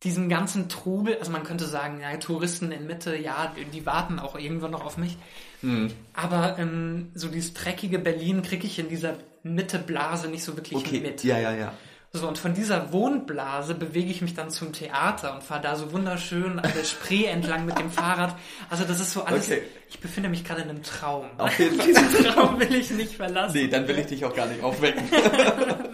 [0.03, 4.39] diesem ganzen Trubel, also man könnte sagen, ja, Touristen in Mitte, ja, die warten auch
[4.39, 5.19] irgendwann noch auf mich.
[5.63, 5.93] Mhm.
[6.15, 11.01] Aber ähm, so dieses dreckige Berlin kriege ich in dieser Mitte-Blase nicht so wirklich Okay.
[11.01, 11.23] mit.
[11.25, 11.73] Ja, ja, ja.
[12.13, 15.93] So, und von dieser Wohnblase bewege ich mich dann zum Theater und fahre da so
[15.93, 18.35] wunderschön an der Spree entlang mit dem Fahrrad.
[18.69, 19.63] Also das ist so alles, Okay.
[19.89, 21.27] ich befinde mich gerade in einem Traum.
[21.39, 21.87] Auf jeden Fall.
[21.87, 23.55] Diesen Traum will ich nicht verlassen.
[23.57, 25.05] Nee, dann will ich dich auch gar nicht aufwecken.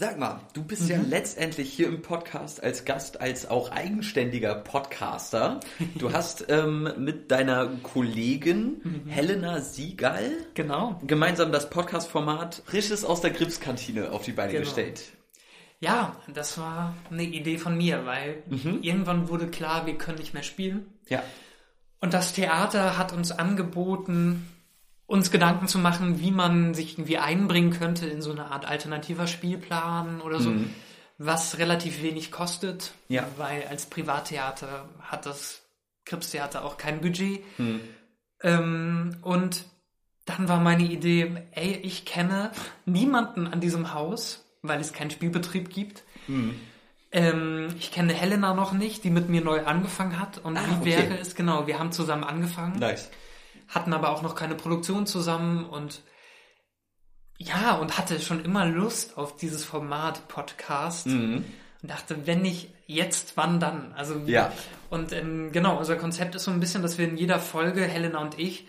[0.00, 5.58] Sag mal, du bist ja letztendlich hier im Podcast als Gast, als auch eigenständiger Podcaster.
[5.96, 11.00] Du hast ähm, mit deiner Kollegin Helena Siegal Genau.
[11.04, 14.64] gemeinsam das Podcast-Format Frisches aus der Gripskantine auf die Beine Genau.
[14.64, 15.02] gestellt.
[15.80, 18.42] Ja, das war eine Idee von mir, weil
[18.82, 20.86] irgendwann wurde klar, wir können nicht mehr spielen.
[21.08, 21.22] Ja.
[22.00, 24.46] Und das Theater hat uns angeboten,
[25.08, 29.26] uns Gedanken zu machen, wie man sich irgendwie einbringen könnte in so eine Art alternativer
[29.26, 30.52] Spielplan oder so,
[31.16, 33.26] was relativ wenig kostet, Ja.
[33.36, 35.62] weil als Privattheater hat das
[36.04, 37.40] Kripstheater auch kein Budget.
[38.42, 39.64] Ähm, und
[40.26, 42.52] dann war meine Idee, ey, ich kenne
[42.84, 46.04] niemanden an diesem Haus, weil es keinen Spielbetrieb gibt.
[47.10, 50.38] Ähm, ich kenne Helena noch nicht, die mit mir neu angefangen hat.
[50.38, 51.08] Und Ah, wie okay.
[51.08, 51.66] wäre es genau?
[51.66, 53.10] Wir haben zusammen angefangen, Nice.
[53.68, 56.02] Hatten aber auch noch keine Produktion zusammen und
[57.38, 61.44] ja, und hatte schon immer Lust auf dieses Format Podcast Mhm.
[61.82, 63.92] und dachte, wenn nicht jetzt, wann dann?
[63.92, 64.52] Also Ja.
[64.90, 68.18] und ähm, genau, unser Konzept ist so ein bisschen, dass wir in jeder Folge, Helena
[68.20, 68.66] und ich,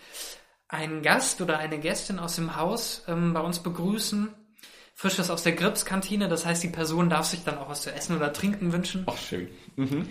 [0.68, 4.28] einen Gast oder eine Gästin aus dem Haus ähm, bei uns begrüßen.
[4.94, 8.14] Frisches aus der Gripskantine, das heißt, die Person darf sich dann auch was zu essen
[8.16, 9.04] oder trinken wünschen.
[9.06, 9.48] Ach, schön.
[9.76, 10.06] Mhm.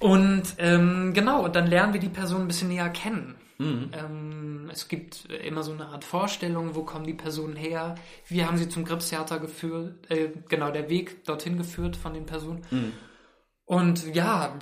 [0.00, 3.36] Und ähm, genau, und dann lernen wir die Person ein bisschen näher kennen.
[3.60, 7.94] Ähm, es gibt äh, immer so eine Art Vorstellung, wo kommen die Personen her,
[8.26, 12.62] wie haben sie zum Gripstheater geführt, äh, genau, der Weg dorthin geführt von den Personen.
[13.66, 14.58] Und ja,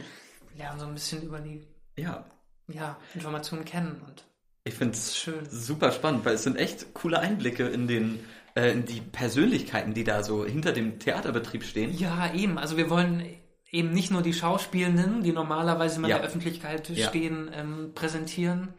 [0.56, 1.62] lernen so ein bisschen über die
[1.96, 2.24] Ja.
[2.66, 4.24] ja, Informationen kennen und
[4.64, 5.46] Ich finde es Schön.
[5.48, 8.18] super spannend, weil es sind echt coole Einblicke in den
[8.56, 11.96] äh, in die Persönlichkeiten, die da so hinter dem Theaterbetrieb stehen.
[11.96, 13.22] ja, eben, also wir wollen
[13.70, 16.16] eben nicht nur die Schauspielenden, die normalerweise immer Ja.
[16.16, 17.08] in der Öffentlichkeit Ja.
[17.08, 18.74] stehen, ähm, präsentieren,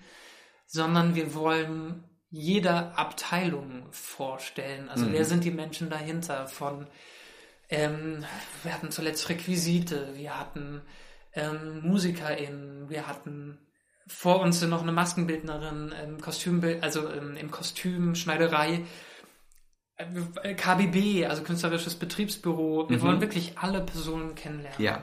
[0.65, 4.89] sondern wir wollen jede Abteilung vorstellen.
[4.89, 5.13] Also Mhm.
[5.13, 6.87] wer sind die Menschen dahinter von
[7.71, 8.25] ähm,
[8.63, 10.81] wir hatten zuletzt Requisite, wir hatten
[11.35, 13.59] ähm, MusikerInnen, wir hatten
[14.07, 18.85] vor uns noch eine Maskenbildnerin, ähm, Kostümbild, also ähm, im Kostüm, Schneiderei,
[20.55, 22.89] KBB, also künstlerisches Betriebsbüro.
[22.89, 23.01] Wir Mhm.
[23.01, 24.81] wollen wirklich alle Personen kennenlernen.
[24.81, 25.01] Ja.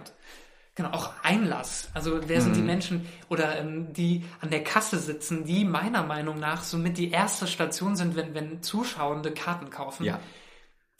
[0.74, 1.88] Genau, auch Einlass.
[1.94, 2.66] Also wer sind die Mhm.
[2.66, 7.46] Menschen oder ähm, die an der Kasse sitzen, die meiner Meinung nach somit die erste
[7.46, 10.04] Station sind, wenn, wenn Zuschauende Karten kaufen.
[10.04, 10.20] Ja,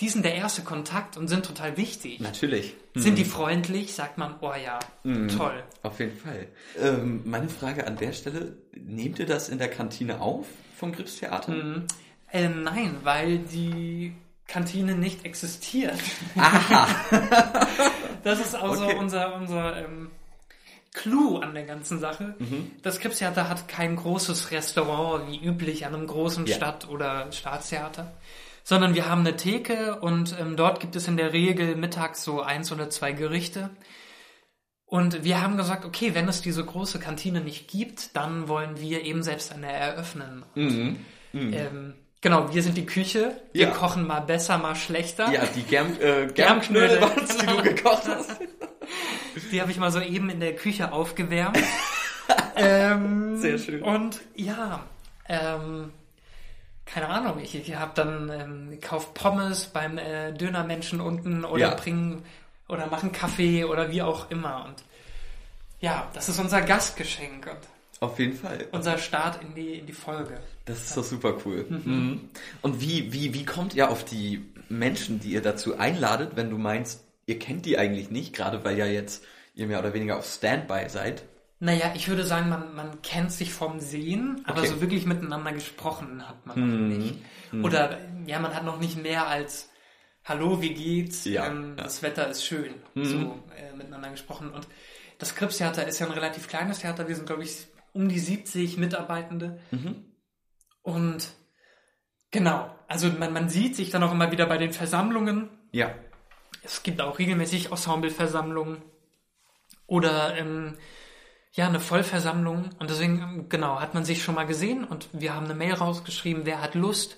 [0.01, 2.21] Die sind der erste Kontakt und sind total wichtig.
[2.21, 2.75] natürlich.
[2.95, 5.29] Sind die freundlich, sagt man, oh ja, Mhm.
[5.29, 5.63] toll.
[5.83, 6.49] Auf jeden Fall.
[6.79, 11.53] Ähm, meine Frage an der Stelle, nehmt ihr das in der Kantine auf vom Gripstheater?
[12.33, 12.39] Mhm.
[12.39, 14.15] Äh, nein, weil die
[14.47, 15.99] Kantine nicht existiert.
[16.37, 16.89] Aha.
[18.25, 18.97] Das ist auch Okay.
[18.99, 20.11] unser, unser ähm,
[20.93, 22.35] Clou an der ganzen Sache.
[22.41, 22.73] Mhm.
[22.83, 26.57] Das Kripstheater hat kein großes Restaurant wie üblich an einem großen Ja.
[26.57, 28.13] Stadt- oder Staatstheater,
[28.65, 32.41] sondern wir haben eine Theke und ähm, dort gibt es in der Regel mittags so
[32.43, 33.71] eins oder zwei Gerichte.
[34.87, 39.05] Und wir haben gesagt, okay, wenn es diese große Kantine nicht gibt, dann wollen wir
[39.05, 40.45] eben selbst eine eröffnen.
[40.57, 40.97] Mhm.
[41.33, 41.95] Ähm,
[42.27, 43.41] genau, wir sind die Küche.
[43.53, 43.71] Wir Ja.
[43.71, 45.31] kochen mal besser, mal schlechter.
[45.31, 48.31] Ja, die Germ, äh, Germknödel, Germknödel waren's, die du gekocht hast.
[49.53, 51.59] Die habe ich mal so eben in der Küche aufgewärmt.
[52.57, 53.83] ähm, Sehr schön.
[53.83, 54.83] Und ja,
[55.29, 55.93] ähm,
[56.87, 61.75] keine Ahnung, ich, ich habe dann ähm, gekauft Pommes beim äh, Dönermenschen unten oder Ja.
[61.75, 62.25] bringen
[62.69, 64.65] oder machen Kaffee oder wie auch immer.
[64.67, 64.77] Und
[65.81, 67.59] ja, das ist unser Gastgeschenk und
[68.01, 68.67] Auf jeden Fall.
[68.73, 70.39] unser Start in die, in die Folge.
[70.67, 71.65] Das ist doch super cool.
[71.69, 72.29] Mhm.
[72.63, 76.59] Und wie, wie, wie kommt ihr auf die Menschen, die ihr dazu einladet, wenn du
[76.59, 80.27] meinst, ihr kennt die eigentlich nicht, gerade weil ja jetzt ihr mehr oder weniger auf
[80.27, 81.23] Standby seid?
[81.59, 84.69] Naja, ich würde sagen, man, man kennt sich vom Sehen, aber Okay.
[84.69, 86.89] so wirklich miteinander gesprochen hat man Mhm.
[86.91, 87.15] noch nicht.
[87.65, 89.71] Oder ja, man hat noch nicht mehr als
[90.27, 91.25] Hallo, wie geht's?
[91.25, 91.85] Ja, ähm, ja.
[91.85, 92.75] Das Wetter ist schön.
[92.95, 93.05] Mhm.
[93.07, 93.17] So
[93.57, 94.51] äh, miteinander gesprochen.
[94.51, 94.67] Und
[95.19, 97.09] das Kripstheater ist ja ein relativ kleines Theater.
[97.09, 99.59] Wir sind, glaube ich, um die 70 Mitarbeitende.
[100.83, 101.29] Und
[102.31, 105.49] genau, also man, man sieht sich dann auch immer wieder bei den Versammlungen.
[105.73, 105.95] Ja.
[106.63, 108.83] Es gibt auch regelmäßig Ensembleversammlungen
[109.87, 110.75] oder ähm,
[111.53, 112.71] ja, eine Vollversammlung.
[112.79, 115.75] Und deswegen, ähm, genau, hat man sich schon mal gesehen und wir haben eine Mail
[115.75, 117.17] rausgeschrieben, wer hat Lust.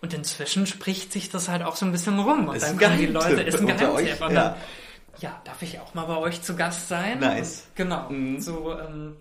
[0.00, 2.48] Und inzwischen spricht sich das halt auch so ein bisschen rum.
[2.48, 4.20] Und Ist dann kommen die Leute, ist ein Geheimtipp.
[4.20, 4.50] Und ja.
[4.50, 4.54] dann,
[5.20, 7.20] ja, darf ich auch mal bei euch zu Gast sein?
[7.20, 7.66] Nice.
[7.68, 8.10] Und, genau.
[8.10, 8.40] Mhm.
[8.40, 9.16] So ähm,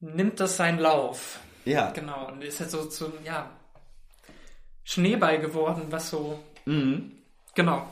[0.00, 1.40] nimmt das seinen Lauf.
[1.64, 1.90] Ja.
[1.90, 2.28] Genau.
[2.28, 3.50] Und ist jetzt so zu, ja,
[4.84, 7.12] Schneeball geworden, was so, Mhm.
[7.54, 7.86] genau.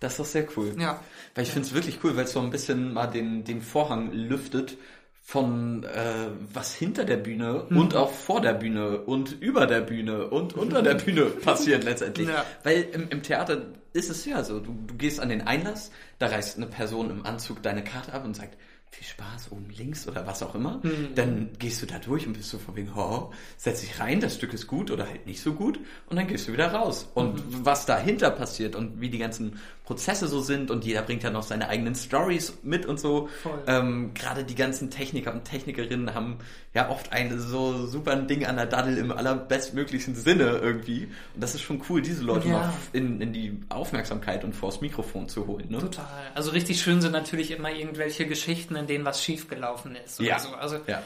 [0.00, 0.74] Das ist doch sehr cool.
[0.78, 1.00] Ja.
[1.34, 4.12] Weil ich finde es wirklich cool, weil es so ein bisschen mal den, den Vorhang
[4.12, 4.76] lüftet
[5.22, 7.78] von äh, was hinter der Bühne Mhm.
[7.78, 12.28] und auch vor der Bühne und über der Bühne und unter der Bühne passiert letztendlich.
[12.28, 12.44] Ja.
[12.62, 13.62] Weil im, im Theater
[13.94, 17.24] ist es ja so, du, du gehst an den Einlass, da reißt eine Person im
[17.24, 18.58] Anzug deine Karte ab und sagt,
[18.94, 20.80] viel Spaß oben links oder was auch immer.
[20.82, 21.14] Mhm.
[21.14, 24.36] Dann gehst du da durch und bist so von wegen, oh, setz dich rein, das
[24.36, 27.08] Stück ist gut oder halt nicht so gut und dann gehst du wieder raus.
[27.14, 27.64] Und Mhm.
[27.66, 31.42] was dahinter passiert und wie die ganzen Prozesse so sind und jeder bringt ja noch
[31.42, 33.28] seine eigenen Stories mit und so.
[33.66, 36.38] Ähm, Gerade die ganzen Techniker und Technikerinnen haben
[36.72, 41.04] ja oft ein so super ein Ding an der Daddel im allerbestmöglichen Sinne irgendwie.
[41.34, 42.54] Und das ist schon cool, diese Leute Ja.
[42.54, 45.66] mal in, in die Aufmerksamkeit und vors Mikrofon zu holen.
[45.68, 45.78] Ne?
[45.80, 46.06] Total.
[46.34, 50.38] Also richtig schön sind natürlich immer irgendwelche Geschichten, in denen was schiefgelaufen ist Ja.
[50.38, 50.54] so.
[50.54, 51.02] Also Ja.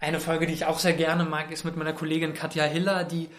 [0.00, 3.30] eine Folge, die ich auch sehr gerne mag, ist mit meiner Kollegin Katja Hiller, die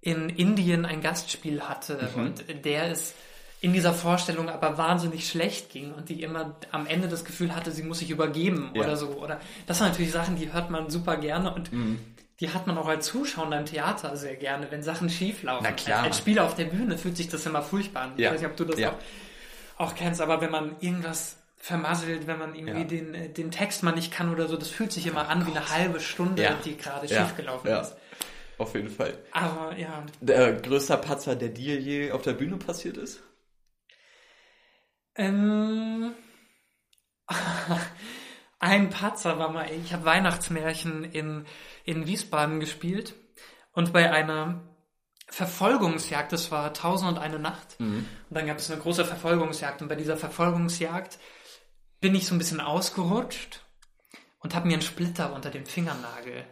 [0.00, 2.22] in Indien ein Gastspiel hatte Mhm.
[2.22, 3.14] und der es
[3.60, 7.72] in dieser Vorstellung aber wahnsinnig schlecht ging und die immer am Ende das Gefühl hatte,
[7.72, 8.82] sie muss sich übergeben Ja.
[8.82, 9.08] oder so.
[9.08, 11.98] Oder das sind natürlich Sachen, die hört man super gerne und Mhm.
[12.40, 15.64] die hat man auch als Zuschauer im Theater sehr gerne, wenn Sachen schief laufen.
[15.64, 15.98] Na klar.
[16.00, 18.12] Als, als Spieler auf der Bühne fühlt sich das immer furchtbar an.
[18.16, 18.32] Ich Ja.
[18.32, 18.90] weiß nicht, ob du das Ja.
[18.90, 22.84] auch, auch kennst, aber wenn man irgendwas vermasselt, wenn man irgendwie Ja.
[22.84, 25.50] den, äh, den Text mal nicht kann oder so, das fühlt sich immer an wie
[25.50, 26.54] eine halbe Stunde, Ja.
[26.64, 27.22] die gerade Ja.
[27.24, 27.80] schiefgelaufen Ja.
[27.80, 27.96] ist.
[28.58, 29.14] Auf jeden Fall.
[29.32, 33.20] Aber ja, Der größter Patzer, der dir je auf der Bühne passiert ist?
[35.16, 36.12] Ähm,
[38.58, 41.44] ein Patzer war mal, ich habe Weihnachtsmärchen in,
[41.84, 43.14] in Wiesbaden gespielt
[43.72, 44.62] und bei einer
[45.28, 47.76] Verfolgungsjagd, das war Tausend und eine Nacht,
[48.30, 51.18] und dann gab es eine große Verfolgungsjagd und bei dieser Verfolgungsjagd
[52.00, 53.62] bin ich so ein bisschen ausgerutscht
[54.38, 56.44] und habe mir einen Splitter unter dem Fingernagel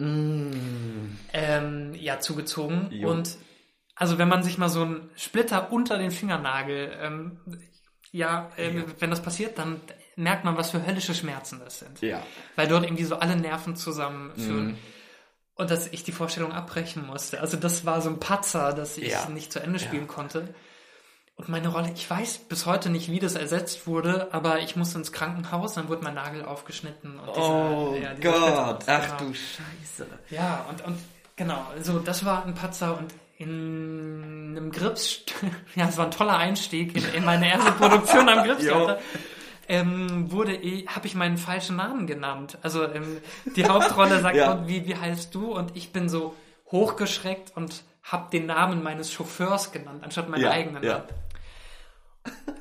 [1.33, 2.89] ähm, ja, zugezogen.
[2.91, 3.11] Jo.
[3.11, 3.37] Und
[3.95, 7.41] also wenn man sich mal so einen Splitter unter den Fingernagel, ähm,
[8.15, 9.81] ja, ähm, wenn das passiert, dann
[10.15, 12.01] merkt man, was für höllische Schmerzen das sind.
[12.01, 12.23] Ja.
[12.55, 14.79] Weil dort irgendwie so alle Nerven zusammenführen.
[15.57, 17.41] Und dass ich die Vorstellung abbrechen musste.
[17.41, 19.29] Also das war so ein Patzer, dass ich Ja.
[19.29, 20.55] nicht zu Ende spielen konnte.
[21.37, 24.99] Und meine Rolle, ich weiß bis heute nicht, wie das ersetzt wurde, aber ich musste
[24.99, 27.19] ins Krankenhaus, dann wurde mein Nagel aufgeschnitten.
[27.19, 29.31] Und dieser- Oh ja, Gott, ach genau.
[29.31, 30.07] du Scheiße.
[30.31, 30.99] Ja, und, und
[31.35, 35.23] genau, also das war ein Patzer und in einem Grips,
[35.75, 38.99] ja, es war ein toller Einstieg in, in meine erste Produktion am Gripstheater.
[39.67, 42.59] Ähm, wurde ich, habe ich meinen falschen Namen genannt.
[42.63, 43.19] Also ähm,
[43.57, 44.69] die Hauptrolle sagt, Ja.
[44.69, 45.53] wie, wie heißt du?
[45.55, 46.35] Und ich bin so
[46.71, 50.93] hochgeschreckt und habe den Namen meines Chauffeurs genannt, anstatt meinen Ja, eigenen ja.
[50.99, 51.09] Namen.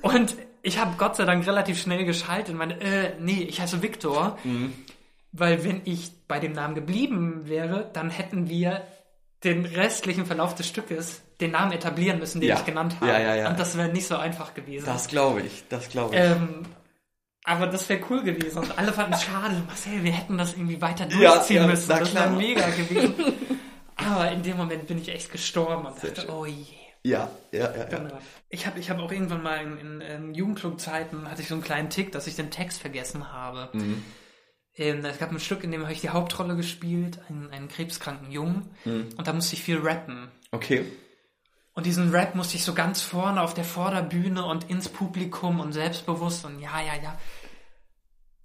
[0.02, 3.82] Und ich habe Gott sei Dank relativ schnell geschaltet und meine, äh, nee, ich heiße
[3.82, 4.38] Viktor.
[4.46, 4.74] Mhm.
[5.34, 8.82] Weil wenn ich bei dem Namen geblieben wäre, dann hätten wir
[9.44, 12.58] den restlichen Verlauf des Stückes den Namen etablieren müssen, den Ja.
[12.58, 13.12] ich genannt habe.
[13.12, 13.50] Ja, ja, ja.
[13.50, 14.86] Und das wäre nicht so einfach gewesen.
[14.86, 16.22] Das glaube ich, das glaube ich.
[16.22, 16.64] ähm,
[17.44, 18.60] aber das wäre cool gewesen.
[18.60, 19.62] Und alle fanden es schade.
[19.68, 21.86] Marcel, wir hätten das irgendwie weiter Ja, durchziehen ja, müssen.
[21.90, 23.14] na Das wäre mega gewesen.
[23.98, 26.30] aber in dem Moment bin ich echt gestorben und dachte, schön.
[26.30, 26.66] oh je.
[27.04, 27.84] ja, ja, ja, ja.
[27.86, 28.18] Genau.
[28.50, 31.64] Ich habe ich hab auch irgendwann mal in, in, in Jugendclub-Zeiten hatte ich so einen
[31.64, 33.70] kleinen Tick, dass ich den Text vergessen habe.
[33.74, 34.04] Mhm.
[34.76, 38.32] Ähm, es gab ein Stück, in dem habe ich die Hauptrolle gespielt, einen, einen krebskranken
[38.32, 38.72] Jungen.
[38.86, 39.10] Mhm.
[39.16, 40.32] Und da musste ich viel rappen.
[40.52, 40.86] Okay.
[41.74, 45.74] Und diesen Rap musste ich so ganz vorne auf der Vorderbühne und ins Publikum und
[45.74, 47.20] selbstbewusst und ja, ja, ja.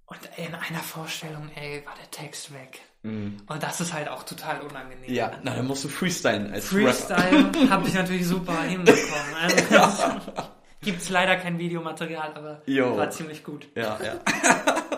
[0.05, 2.81] Und in einer Vorstellung, ey, war der Text weg.
[3.01, 5.09] Und das ist halt auch total unangenehm.
[5.09, 5.15] Mhm.
[5.15, 6.67] Ja, na, dann musst du freestylen als.
[6.67, 9.35] Freestyle habe ich natürlich super hinbekommen.
[9.41, 12.97] Also, gibt's leider kein Videomaterial, aber Jo.
[12.97, 13.67] war ziemlich gut.
[13.75, 14.19] Ja, ja.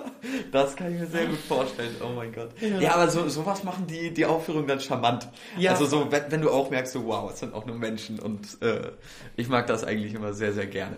[0.51, 1.95] Das kann ich mir sehr gut vorstellen.
[2.03, 2.51] Oh mein Gott.
[2.79, 5.27] Ja, aber so, sowas machen die, die Aufführung dann charmant.
[5.57, 5.71] Ja.
[5.71, 8.61] Also so, wenn, wenn du auch merkst, so wow, es sind auch nur Menschen und
[8.61, 8.91] äh,
[9.35, 10.97] ich mag das eigentlich immer sehr, sehr gerne.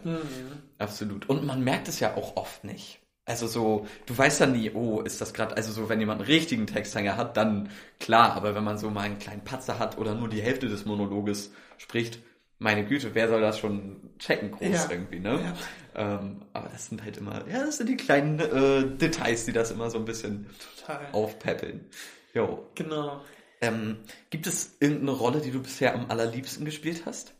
[0.77, 1.29] Absolut.
[1.29, 2.99] Und man merkt es ja auch oft nicht.
[3.25, 6.29] Also so, du weißt ja nie, oh, ist das gerade, also so, wenn jemand einen
[6.29, 7.69] richtigen Texthänger hat, dann
[7.99, 10.85] klar, aber wenn man so mal einen kleinen Patzer hat oder nur die Hälfte des
[10.85, 12.19] Monologes spricht,
[12.59, 14.87] meine Güte, wer soll das schon checken, groß Ja.
[14.89, 15.53] irgendwie, ne?
[15.95, 16.15] Ja.
[16.15, 19.71] Ähm, aber das sind halt immer, ja, das sind die kleinen äh, Details, die das
[19.71, 20.47] immer so ein bisschen
[20.79, 21.07] Total.
[21.11, 21.85] aufpäppeln.
[22.33, 22.67] Jo.
[22.75, 23.21] Genau.
[23.61, 23.97] Ähm,
[24.29, 27.33] gibt es irgendeine Rolle, die du bisher am allerliebsten gespielt hast?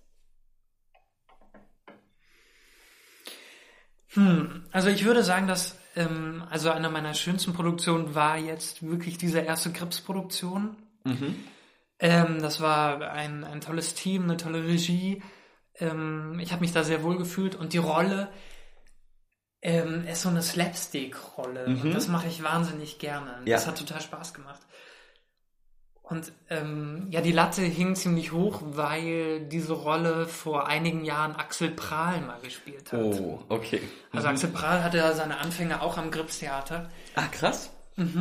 [4.10, 9.18] Hm, also ich würde sagen, dass ähm, also eine meiner schönsten Produktionen war jetzt wirklich
[9.18, 10.76] diese erste Grips-Produktion.
[12.04, 15.24] Ähm, das war ein, ein tolles Team, eine tolle Regie.
[15.80, 18.28] Ähm, ich habe mich da sehr wohl gefühlt und die Rolle
[19.62, 21.66] ähm, ist so eine Slapstick-Rolle.
[21.66, 23.38] Und das mache ich wahnsinnig gerne.
[23.46, 23.56] Ja.
[23.56, 24.60] Das hat total Spaß gemacht.
[26.02, 31.70] Und ähm, ja, die Latte hing ziemlich hoch, weil diese Rolle vor einigen Jahren Axel
[31.70, 33.00] Prahl mal gespielt hat.
[33.00, 33.82] Oh, okay.
[34.12, 36.92] Also Axel Prahl hatte ja seine Anfänge auch am Gripstheater.
[37.16, 37.72] Ah, krass.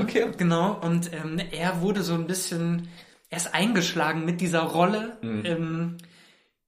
[0.01, 0.31] Okay.
[0.37, 2.88] Genau, und ähm, er wurde so ein bisschen
[3.33, 5.42] erst eingeschlagen mit dieser Rolle, Mhm.
[5.45, 5.97] ähm,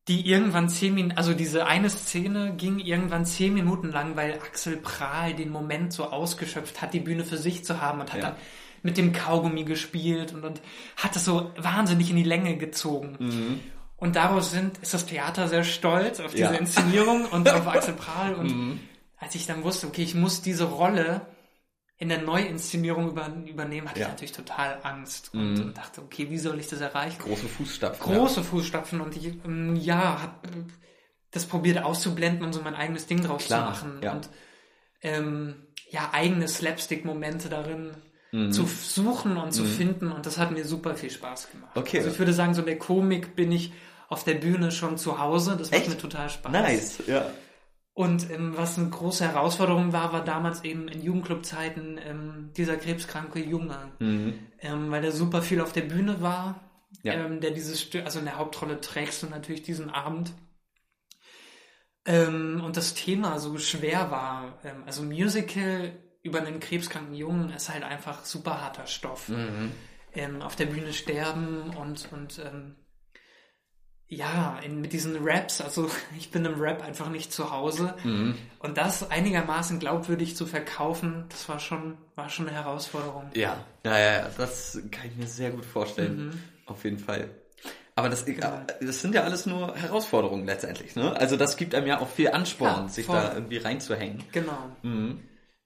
[0.09, 4.77] die irgendwann zehn Minuten, also diese eine Szene ging irgendwann zehn Minuten lang, weil Axel
[4.77, 8.27] Prahl den Moment so ausgeschöpft hat, die Bühne für sich zu haben und hat Ja.
[8.31, 8.37] dann
[8.83, 10.61] mit dem Kaugummi gespielt und, und
[10.96, 13.16] hat das so wahnsinnig in die Länge gezogen.
[13.18, 13.61] Mhm.
[13.96, 16.50] Und daraus sind, ist das Theater sehr stolz auf diese Ja.
[16.50, 16.57] Mhm.
[16.59, 18.35] Inszenierung und auf Axel Prahl.
[18.35, 18.81] Und
[19.18, 21.22] als ich dann wusste, okay, ich muss diese Rolle
[21.96, 24.07] in der Neuinszenierung über, übernehmen, hatte Ja.
[24.07, 27.18] ich natürlich total Angst und, und dachte, okay, wie soll ich das erreichen?
[27.22, 28.14] Große Fußstapfen.
[28.14, 30.50] Große Fußstapfen und ich, ähm, ja, hab äh,
[31.30, 34.12] das probiert auszublenden und so mein eigenes Ding draus Klar, zu machen ja.
[34.12, 34.28] und
[35.02, 35.54] ähm,
[35.90, 37.92] ja, eigene Slapstick-Momente darin
[38.33, 38.50] Mhm.
[38.50, 41.70] zu suchen und zu finden und das hat mir super viel Spaß gemacht.
[41.76, 41.98] Okay.
[41.98, 43.72] Also ich würde sagen, so in der Komik bin ich
[44.09, 45.90] auf der Bühne schon zu Hause, das macht Echt?
[45.90, 46.50] mir total Spaß.
[46.50, 47.30] Nice, ja.
[47.94, 53.38] Und ähm, was eine große Herausforderung war, war damals eben in Jugendclub-Zeiten ähm, dieser krebskranke
[53.38, 54.35] Junge, Mhm.
[54.61, 56.61] ähm, weil der super viel auf der Bühne war,
[57.04, 57.12] Ja.
[57.14, 60.33] ähm, der dieses Stück, also in der Hauptrolle trägst du natürlich diesen Abend.
[62.07, 67.72] Ähm, und das Thema so schwer war, ähm, also Musical über einen krebskranken Jungen ist
[67.72, 69.28] halt einfach super harter Stoff.
[69.28, 69.70] Mhm.
[70.14, 72.74] Ähm, auf der Bühne sterben und, und ähm,
[74.08, 77.94] ja, in, mit diesen Raps, also ich bin im Rap einfach nicht zu Hause.
[78.04, 78.36] Mhm.
[78.58, 83.30] Und das einigermaßen glaubwürdig zu verkaufen, das war schon, war schon eine Herausforderung.
[83.34, 86.42] Ja, ja, ja, ja, das kann ich mir sehr gut vorstellen.
[86.66, 87.30] Auf jeden Fall.
[87.96, 91.14] Aber das, das sind ja alles nur Herausforderungen letztendlich, ne?
[91.16, 94.24] Also das gibt einem ja auch viel Ansporn, Ja, sich da irgendwie reinzuhängen.
[94.32, 95.22] Genau, Mhm.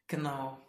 [0.07, 0.61] genau.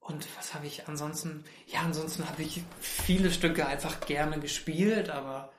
[0.00, 1.44] Und was habe ich ansonsten?
[1.66, 5.51] Ja, ansonsten habe ich viele Stücke einfach gerne gespielt, aber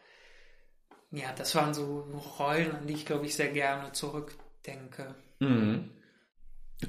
[1.13, 2.07] ja, das waren so
[2.39, 5.15] Rollen, an die ich glaube ich sehr gerne zurückdenke.
[5.39, 5.91] Mhm.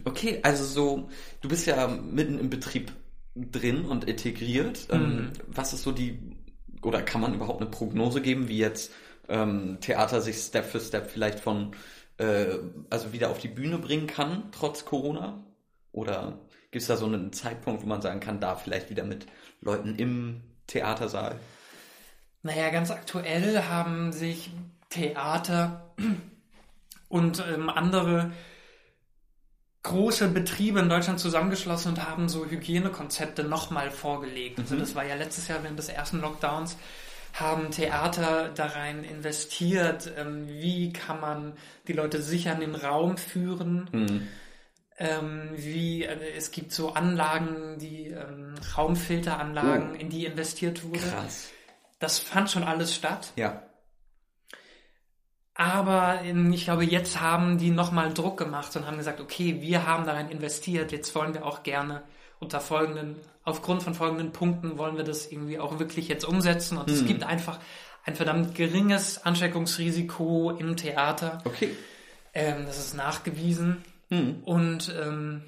[0.05, 1.09] Okay, also so,
[1.43, 2.91] du bist ja mitten im Betrieb
[3.37, 4.89] drin und integriert.
[4.91, 6.19] Ähm, was ist so die,
[6.83, 8.93] oder kann man überhaupt eine Prognose geben, wie jetzt
[9.29, 11.77] ähm, Theater sich Step für Step vielleicht von,
[12.17, 12.47] äh,
[12.89, 15.45] also wieder auf die Bühne bringen kann, trotz Corona?
[15.93, 19.27] Oder gibt es da so einen Zeitpunkt, wo man sagen kann, da vielleicht wieder mit
[19.61, 21.39] Leuten im Theatersaal?
[22.45, 24.51] Naja, ganz aktuell haben sich
[24.91, 25.91] Theater
[27.09, 28.31] und ähm, andere
[29.83, 34.59] große Betriebe in Deutschland zusammengeschlossen und haben so Hygienekonzepte nochmal vorgelegt.
[34.59, 36.77] Also das war ja letztes Jahr während des ersten Lockdowns,
[37.33, 40.13] haben Theater da rein investiert.
[40.17, 41.55] Ähm, wie kann man
[41.89, 44.29] die Leute sicher in den Raum führen?
[44.99, 49.99] Ähm, wie äh, es gibt so Anlagen, die ähm, Raumfilteranlagen, Oh.
[49.99, 51.01] in die investiert wurde.
[51.01, 51.49] Krass.
[52.05, 53.33] Das fand schon alles statt.
[53.35, 53.63] Ja.
[55.55, 59.87] Aber ähm, ich glaube, jetzt haben die nochmal Druck gemacht und haben gesagt, okay, wir
[59.87, 62.03] haben darin investiert, jetzt wollen wir auch gerne
[62.41, 66.77] unter folgenden, aufgrund von folgenden Punkten wollen wir das irgendwie auch wirklich jetzt umsetzen.
[66.77, 67.59] Und es gibt einfach
[68.05, 71.41] ein verdammt geringes Ansteckungsrisiko im Theater.
[71.47, 71.75] Okay.
[72.35, 73.83] Ähm, das ist nachgewiesen.
[74.11, 74.43] Mhm.
[74.45, 75.43] Und ähm,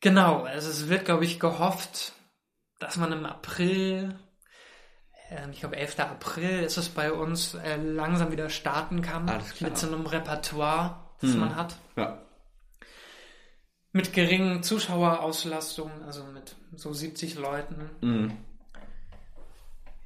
[0.00, 2.12] genau, also es wird, glaube ich, gehofft,
[2.78, 4.14] dass man im April,
[5.52, 5.98] ich glaube 11.
[6.00, 9.24] April ist es bei uns, äh, langsam wieder starten kann
[9.60, 11.76] mit so einem Repertoire, das man hat.
[11.96, 12.22] Ja.
[13.92, 17.90] Mit geringen Zuschauerauslastungen, also mit so 70 Leuten.
[18.02, 18.36] Mhm.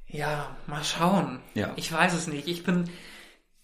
[0.07, 1.39] Ja, mal schauen.
[1.53, 1.73] Ja.
[1.75, 2.47] Ich weiß es nicht.
[2.47, 2.89] Ich bin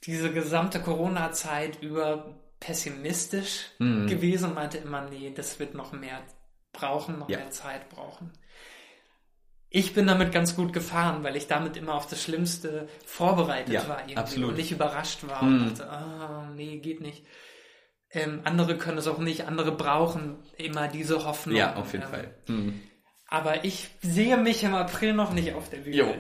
[0.04, 4.08] diese gesamte Corona-Zeit über pessimistisch Mhm.
[4.08, 6.22] gewesen und meinte immer, nee, das wird noch mehr
[6.72, 7.40] brauchen, noch Ja.
[7.40, 8.32] mehr Zeit brauchen.
[9.70, 13.88] Ich bin damit ganz gut gefahren, weil ich damit immer auf das Schlimmste vorbereitet Ja,
[13.88, 14.50] war irgendwie absolut.
[14.52, 15.62] und nicht überrascht war Mhm.
[15.68, 17.26] und dachte, ah, nee, geht nicht.
[18.12, 21.58] Ähm, andere können es auch nicht, andere brauchen immer diese Hoffnung.
[21.58, 22.36] Ja, auf jeden Ähm, Fall.
[22.48, 22.82] Mhm.
[23.30, 25.98] Aber ich sehe mich im April noch nicht auf der Bühne.
[25.98, 26.06] Jo.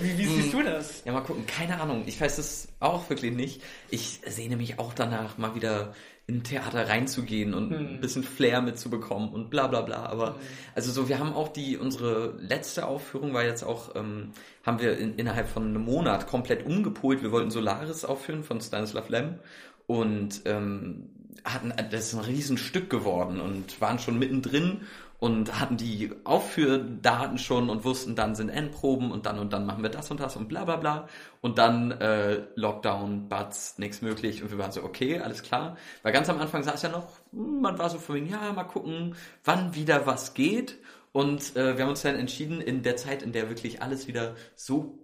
[0.00, 1.02] wie, wie siehst du das?
[1.04, 1.44] Ja, mal gucken.
[1.46, 2.04] Keine Ahnung.
[2.06, 3.62] Ich weiß es auch wirklich nicht.
[3.90, 5.92] Ich sehne mich auch danach, mal wieder
[6.26, 7.78] in Theater reinzugehen und Hm.
[7.78, 10.06] ein bisschen Flair mitzubekommen und bla bla bla.
[10.06, 10.36] Aber
[10.74, 14.30] also so, wir haben auch die, unsere letzte Aufführung war jetzt auch, ähm,
[14.64, 17.22] haben wir in, innerhalb von einem Monat komplett umgepolt.
[17.22, 19.40] Wir wollten Solaris aufführen von Stanislav Lem
[19.86, 21.10] und ähm,
[21.44, 24.82] hatten, das ist ein Riesenstück geworden und waren schon mittendrin
[25.18, 29.82] und hatten die Aufführdaten schon und wussten, dann sind Endproben und dann und dann machen
[29.82, 31.08] wir das und das und bla bla bla.
[31.40, 34.42] Und dann äh, Lockdown, Butts, nichts möglich.
[34.42, 35.76] Und wir waren so, okay, alles klar.
[36.02, 38.64] Weil ganz am Anfang saß ja noch, hm, man war so von wegen, ja, mal
[38.64, 40.78] gucken, wann wieder was geht.
[41.12, 44.36] Und äh, wir haben uns dann entschieden, in der Zeit, in der wirklich alles wieder
[44.54, 44.98] so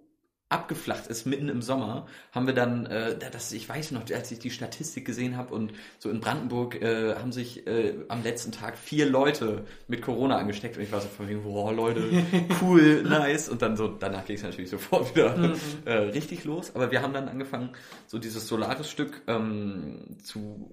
[0.49, 4.37] abgeflacht ist, mitten im Sommer, haben wir dann, äh, das, ich weiß noch, als ich
[4.37, 8.77] die Statistik gesehen habe und so in Brandenburg äh, haben sich äh, am letzten Tag
[8.77, 12.03] vier Leute mit Corona angesteckt und ich war so von wegen, boah, Leute,
[12.61, 13.49] cool, nice.
[13.49, 16.75] Und dann so, danach ging es natürlich sofort wieder äh, richtig los.
[16.75, 17.71] Aber wir haben dann angefangen,
[18.05, 20.71] so dieses Solaris-Stück ähm, zu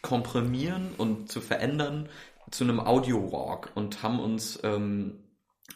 [0.00, 2.08] komprimieren und zu verändern
[2.50, 5.18] zu einem Audio-Walk und haben uns ähm,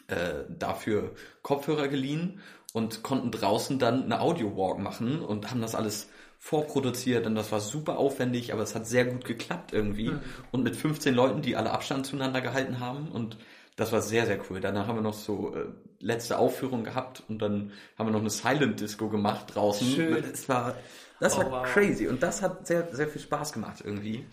[0.07, 2.39] äh, dafür Kopfhörer geliehen
[2.73, 7.59] und konnten draußen dann eine Audio-Walk machen und haben das alles vorproduziert und das war
[7.59, 10.11] super aufwendig, aber es hat sehr gut geklappt irgendwie
[10.51, 13.37] und mit 15 Leuten, die alle Abstand zueinander gehalten haben und
[13.75, 14.59] das war sehr, sehr cool.
[14.59, 15.65] Danach haben wir noch so äh,
[15.99, 19.87] letzte Aufführung gehabt und dann haben wir noch eine Silent Disco gemacht draußen.
[19.87, 20.23] Schön.
[20.31, 20.75] Es war,
[21.19, 21.63] das Oh, war wow.
[21.73, 24.25] crazy und das hat sehr, sehr viel Spaß gemacht irgendwie.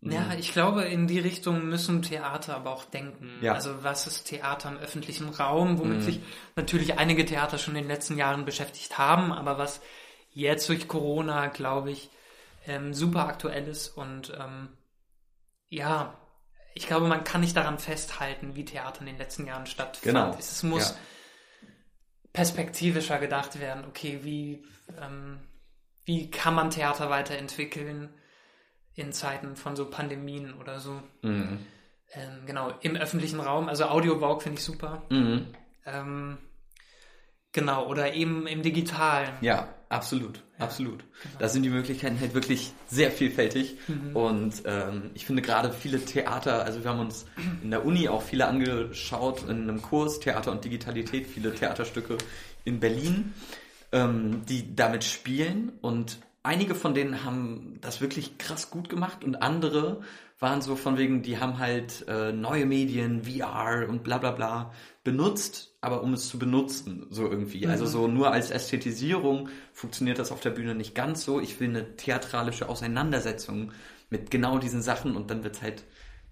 [0.00, 3.30] Ja, ich glaube, in die Richtung müssen Theater aber auch denken.
[3.40, 3.54] Ja.
[3.54, 6.20] Also was ist Theater im öffentlichen Raum, womit sich
[6.54, 9.80] natürlich einige Theater schon in den letzten Jahren beschäftigt haben, aber was
[10.32, 12.10] jetzt durch Corona, glaube ich,
[12.66, 14.68] ähm, super aktuell ist und ähm,
[15.68, 16.14] ja,
[16.74, 20.04] ich glaube, man kann nicht daran festhalten, wie Theater in den letzten Jahren stattfand.
[20.04, 20.36] Genau.
[20.38, 20.96] Es muss Ja.
[22.32, 23.84] perspektivischer gedacht werden.
[23.86, 24.64] Okay, wie,
[25.00, 25.40] ähm,
[26.04, 28.10] wie kann man Theater weiterentwickeln
[28.98, 31.00] in Zeiten von so Pandemien oder so?
[31.22, 31.58] Mhm.
[32.12, 33.68] Ähm, genau, im öffentlichen Raum.
[33.68, 35.02] Also Audio-Walk finde ich super.
[35.10, 35.46] Mhm.
[35.86, 36.38] Ähm,
[37.52, 39.30] genau, oder eben im Digitalen.
[39.40, 41.04] Ja, absolut, absolut.
[41.38, 43.76] Da sind die Möglichkeiten halt wirklich sehr vielfältig
[44.14, 47.26] und ähm, ich finde gerade viele Theater, also wir haben uns
[47.62, 52.18] in der Uni auch viele angeschaut in einem Kurs Theater und Digitalität, viele Theaterstücke
[52.64, 53.34] in Berlin,
[53.92, 59.42] ähm, die damit spielen und einige von denen haben das wirklich krass gut gemacht und
[59.42, 60.02] andere
[60.38, 64.72] waren so von wegen, die haben halt äh, neue Medien, VR und bla bla bla
[65.02, 67.66] benutzt, aber um es zu benutzen, so irgendwie.
[67.66, 71.40] Also so nur als Ästhetisierung funktioniert das auf der Bühne nicht ganz so.
[71.40, 73.72] Ich will eine theatralische Auseinandersetzung
[74.10, 75.84] mit genau diesen Sachen und dann wird's halt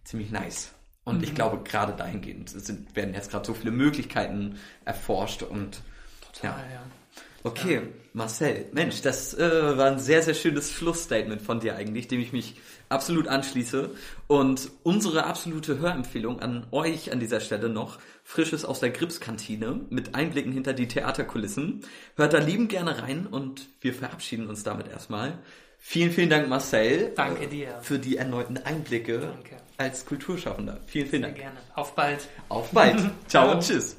[0.04, 0.72] ziemlich nice.
[1.04, 5.80] Und ich glaube, gerade dahingehend sind, werden jetzt gerade so viele Möglichkeiten erforscht und
[6.32, 6.82] Total, ja.
[7.46, 7.80] Okay,
[8.12, 12.32] Marcel, Mensch, das äh, war ein sehr, sehr schönes Schlussstatement von dir eigentlich, dem ich
[12.32, 12.56] mich
[12.88, 13.90] absolut anschließe.
[14.26, 20.16] Und unsere absolute Hörempfehlung an euch an dieser Stelle noch, Frisches aus der Gripskantine mit
[20.16, 21.82] Einblicken hinter die Theaterkulissen.
[22.16, 25.38] Hört da liebend gerne rein und wir verabschieden uns damit erstmal.
[25.78, 27.12] Vielen, vielen Dank, Marcel.
[27.14, 27.78] Danke äh, dir.
[27.82, 29.56] Für die erneuten Einblicke Danke.
[29.76, 30.80] als Kulturschaffender.
[30.86, 31.40] Vielen, vielen Sehr Dank.
[31.40, 31.58] gerne.
[31.74, 32.26] Auf bald.
[32.48, 32.98] Auf bald.
[33.28, 33.96] Ciao und tschüss.